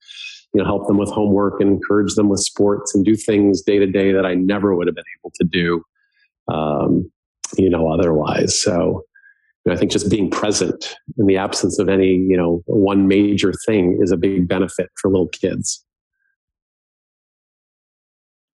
[0.54, 3.80] you know, help them with homework and encourage them with sports and do things day
[3.80, 5.84] to day that I never would have been able to do,
[6.54, 7.12] um,
[7.58, 8.60] you know, otherwise.
[8.60, 9.04] So.
[9.64, 13.08] You know, I think just being present in the absence of any, you know, one
[13.08, 15.86] major thing is a big benefit for little kids.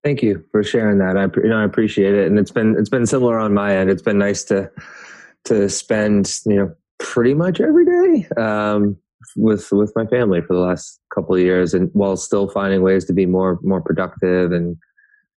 [0.08, 1.18] Thank you for sharing that.
[1.18, 3.90] I you know I appreciate it, and it's been it's been similar on my end.
[3.90, 4.72] It's been nice to
[5.44, 8.96] to spend you know pretty much every day um,
[9.36, 13.04] with with my family for the last couple of years, and while still finding ways
[13.08, 14.78] to be more more productive and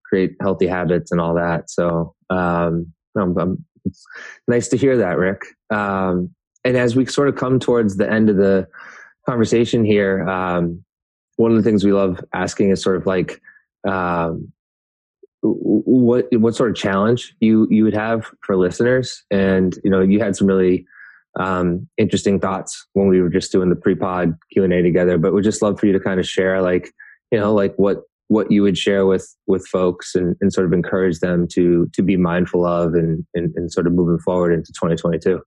[0.05, 1.71] create healthy habits and all that.
[1.71, 4.05] So um, I'm, I'm, it's
[4.47, 5.45] nice to hear that, Rick.
[5.71, 6.29] Um,
[6.63, 8.67] and as we sort of come towards the end of the
[9.27, 10.85] conversation here, um,
[11.37, 13.41] one of the things we love asking is sort of like
[13.87, 14.53] um,
[15.41, 19.23] what what sort of challenge you you would have for listeners?
[19.31, 20.85] And you know you had some really
[21.37, 25.61] um, interesting thoughts when we were just doing the pre-pod q&a together but we'd just
[25.61, 26.91] love for you to kind of share like
[27.31, 30.73] you know like what what you would share with with folks and, and sort of
[30.73, 34.71] encourage them to to be mindful of and, and, and sort of moving forward into
[34.73, 35.39] 2022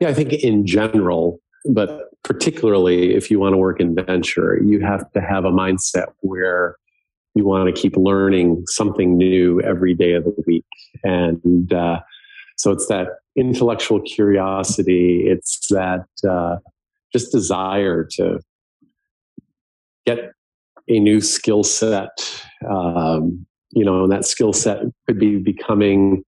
[0.00, 1.40] yeah i think in general
[1.70, 6.06] but particularly if you want to work in venture you have to have a mindset
[6.20, 6.76] where
[7.34, 10.64] you want to keep learning something new every day of the week.
[11.02, 12.00] And uh,
[12.56, 16.56] so it's that intellectual curiosity, it's that uh,
[17.12, 18.40] just desire to
[20.06, 20.32] get
[20.88, 22.44] a new skill set.
[22.68, 26.24] Um, you know, and that skill set could be becoming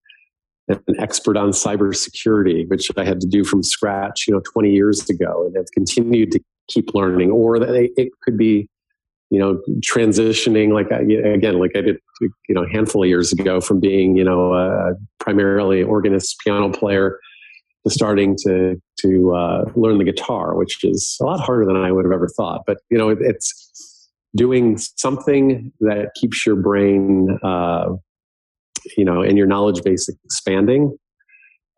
[0.68, 5.08] an expert on cybersecurity, which I had to do from scratch, you know, 20 years
[5.10, 7.30] ago, and have continued to keep learning.
[7.30, 8.68] Or it could be
[9.34, 13.32] you know, transitioning like I, again, like I did, you know, a handful of years
[13.32, 17.18] ago from being, you know, uh, primarily organist piano player
[17.84, 21.90] to starting to to uh, learn the guitar, which is a lot harder than I
[21.90, 22.62] would have ever thought.
[22.66, 27.90] But you know, it, it's doing something that keeps your brain, uh,
[28.96, 30.96] you know, and your knowledge base expanding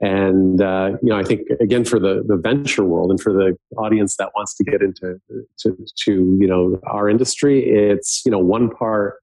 [0.01, 3.56] and uh, you know, I think again for the the venture world and for the
[3.78, 5.18] audience that wants to get into
[5.60, 9.14] to, to you know our industry, it's you know one part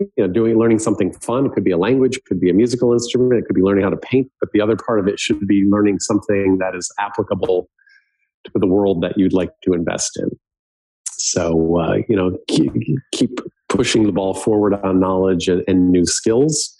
[0.00, 1.46] you know, doing learning something fun.
[1.46, 3.90] It could be a language, could be a musical instrument, it could be learning how
[3.90, 4.30] to paint.
[4.40, 7.68] But the other part of it should be learning something that is applicable
[8.44, 10.28] to the world that you'd like to invest in.
[11.10, 12.72] So uh, you know, keep,
[13.12, 16.76] keep, pushing the ball forward on knowledge and, and new skills.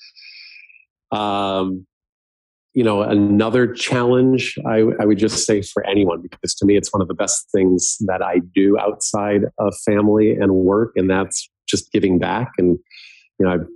[1.11, 1.86] Um,
[2.74, 6.92] you know, another challenge I, I, would just say for anyone, because to me, it's
[6.92, 11.48] one of the best things that I do outside of family and work, and that's
[11.68, 12.51] just giving back.
[12.59, 12.76] And,
[13.38, 13.66] you know, I've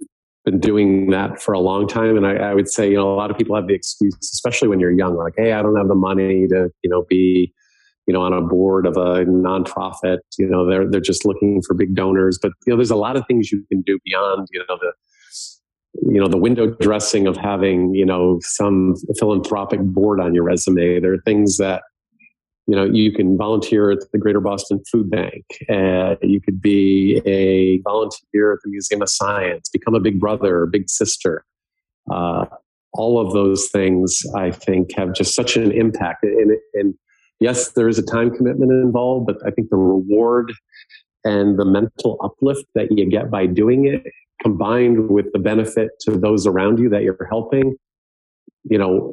[0.44, 2.16] been doing that for a long time.
[2.16, 4.66] And I, I would say, you know, a lot of people have the excuse, especially
[4.66, 7.52] when you're young, like, hey, I don't have the money to, you know, be
[8.08, 10.20] you know, on a board of a nonprofit.
[10.38, 12.38] You know, they're they're just looking for big donors.
[12.40, 14.92] But you know, there's a lot of things you can do beyond you know the
[15.94, 21.00] you know the window dressing of having you know some philanthropic board on your resume.
[21.00, 21.82] There are things that
[22.66, 25.44] you know you can volunteer at the Greater Boston Food Bank.
[25.68, 29.68] Uh, you could be a volunteer at the Museum of Science.
[29.68, 31.44] Become a big brother or big sister.
[32.10, 32.46] Uh,
[32.94, 36.24] all of those things, I think, have just such an impact.
[36.24, 36.94] And, and
[37.38, 40.52] yes, there is a time commitment involved, but I think the reward
[41.24, 44.02] and the mental uplift that you get by doing it
[44.42, 47.76] combined with the benefit to those around you that you're helping
[48.64, 49.12] you know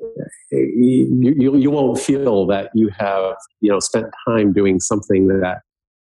[0.51, 5.59] you, you, you won't feel that you have you know spent time doing something that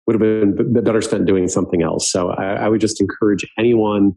[0.06, 4.14] would have been better spent doing something else so I, I would just encourage anyone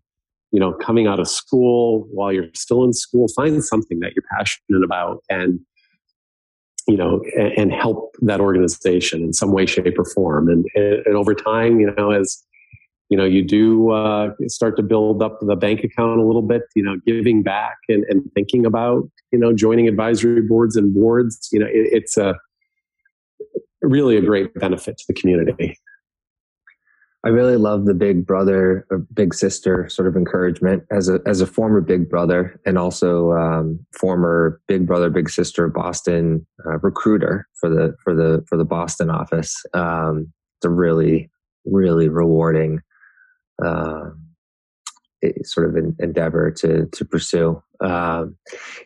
[0.53, 4.25] you know coming out of school while you're still in school find something that you're
[4.31, 5.61] passionate about and
[6.87, 10.51] you know, and, and, help that organization in some way, shape, or form.
[10.51, 12.45] And, and over time, you know, as
[13.15, 16.63] you know, you do uh, start to build up the bank account a little bit.
[16.75, 21.49] You know, giving back and, and thinking about you know joining advisory boards and boards.
[21.53, 22.35] You know, it, it's a
[23.83, 25.79] really a great benefit to the community.
[27.25, 31.41] I really love the big brother or big sister sort of encouragement as a as
[31.41, 37.47] a former big brother and also um, former big brother big sister Boston uh, recruiter
[37.61, 39.55] for the for the for the Boston office.
[39.73, 41.31] Um, it's a really
[41.65, 42.81] really rewarding
[45.43, 47.63] sort of an endeavor to to pursue.
[47.81, 48.37] Um,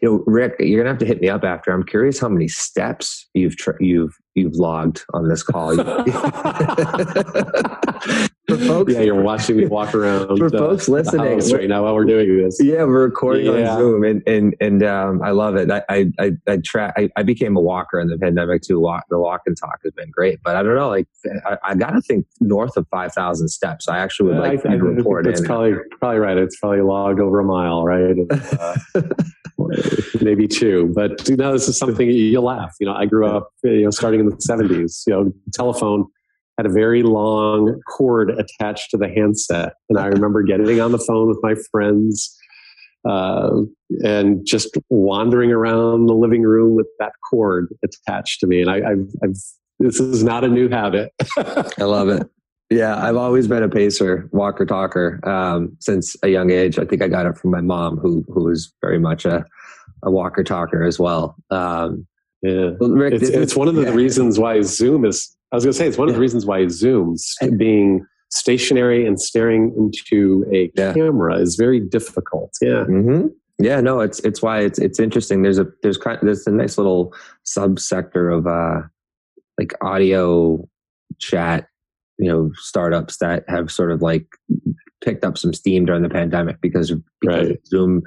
[0.01, 1.73] you know, Rick, you're gonna have to hit me up after.
[1.73, 5.77] I'm curious how many steps you've you've you've logged on this call.
[8.57, 10.39] folks, yeah, you're watching me walk around.
[10.39, 13.73] For uh, folks listening right now while we're doing this, yeah, we're recording yeah.
[13.73, 15.71] on Zoom, and and and um, I love it.
[15.71, 18.81] I I I, I, I, I became a walker in the pandemic too.
[18.81, 20.89] Walk the walk and talk has been great, but I don't know.
[20.89, 21.09] Like
[21.47, 23.89] I, I got to think north of five thousand steps.
[23.89, 25.27] I actually would like I, to report.
[25.27, 26.37] It's probably probably right.
[26.37, 28.17] It's probably logged over a mile, right?
[28.17, 28.77] And, uh,
[30.21, 30.93] maybe two.
[30.95, 32.75] But you know, this is something you laugh.
[32.81, 35.03] You know, I grew up, you know, starting in the '70s.
[35.07, 36.07] You know, the telephone
[36.59, 39.75] had a very long cord attached to the handset.
[39.89, 42.37] And I remember getting on the phone with my friends
[43.09, 43.61] uh,
[44.05, 48.61] and just wandering around the living room with that cord attached to me.
[48.61, 49.37] And I, have I've,
[49.79, 51.13] this is not a new habit.
[51.39, 52.29] I love it.
[52.71, 56.79] Yeah, I've always been a pacer, walker, talker um, since a young age.
[56.79, 59.47] I think I got it from my mom, who who was very much a,
[60.03, 61.37] a walker talker as well.
[61.51, 62.07] Um,
[62.43, 63.91] yeah, Rick, it's, it's one of the yeah.
[63.91, 66.69] reasons why Zoom is I was going to say it's one of the reasons why
[66.69, 67.17] Zoom
[67.57, 70.93] being stationary and staring into a yeah.
[70.93, 72.53] camera is very difficult.
[72.61, 72.85] Yeah.
[72.89, 73.29] Mm-hmm.
[73.61, 75.43] Yeah, no, it's it's why it's it's interesting.
[75.43, 77.13] There's a there's kind of, there's a nice little
[77.45, 78.87] subsector of uh
[79.59, 80.69] like audio
[81.19, 81.67] chat,
[82.19, 84.27] you know, startups that have sort of like
[85.03, 87.67] picked up some steam during the pandemic because because right.
[87.67, 88.03] Zoom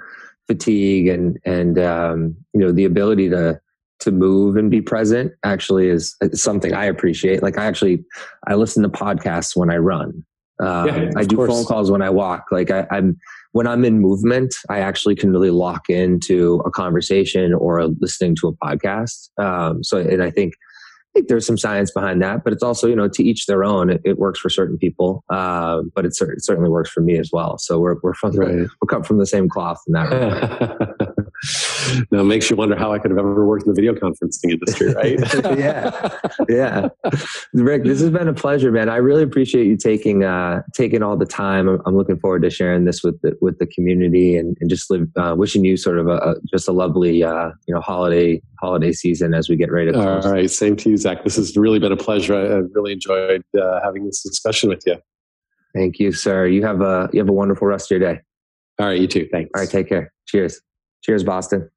[0.48, 3.60] fatigue and and um, you know the ability to
[4.02, 7.42] to move and be present actually is something I appreciate.
[7.42, 8.04] Like I actually,
[8.48, 10.26] I listen to podcasts when I run.
[10.60, 11.52] Um, yeah, I do course.
[11.52, 12.46] phone calls when I walk.
[12.52, 13.18] Like I, I'm,
[13.52, 18.48] when I'm in movement, I actually can really lock into a conversation or listening to
[18.48, 19.30] a podcast.
[19.40, 20.54] Um, so, and I think,
[21.14, 23.66] I think there's some science behind that, but it's also, you know, to each their
[23.66, 23.90] own.
[23.90, 27.32] It, it works for certain people, uh, but it, it, certainly works for me as
[27.34, 27.58] well.
[27.58, 28.48] So we're we're from right.
[28.48, 30.91] the, we're cut from the same cloth in that
[32.12, 34.52] now it makes you wonder how I could have ever worked in the video conferencing
[34.52, 35.20] industry, right?
[35.58, 36.10] yeah,
[36.50, 36.90] yeah.
[37.54, 38.90] Rick, this has been a pleasure, man.
[38.90, 41.68] I really appreciate you taking uh, taking all the time.
[41.68, 45.08] I'm, looking forward to sharing this with the, with the community and, and just live,
[45.18, 48.92] uh, wishing you sort of a, a just a lovely uh, you know holiday holiday
[48.92, 50.00] season as we get ready to.
[50.00, 51.24] All right, same to you, Zach.
[51.24, 52.36] This has really been a pleasure.
[52.36, 54.98] I, have really enjoyed uh, having this discussion with you.
[55.74, 56.48] Thank you, sir.
[56.48, 58.22] You have a you have a wonderful rest of your day.
[58.80, 59.28] All right, you too.
[59.32, 59.52] Thanks.
[59.56, 60.14] All right, take care.
[60.28, 60.62] Cheers.
[61.02, 61.70] Cheers, Boston.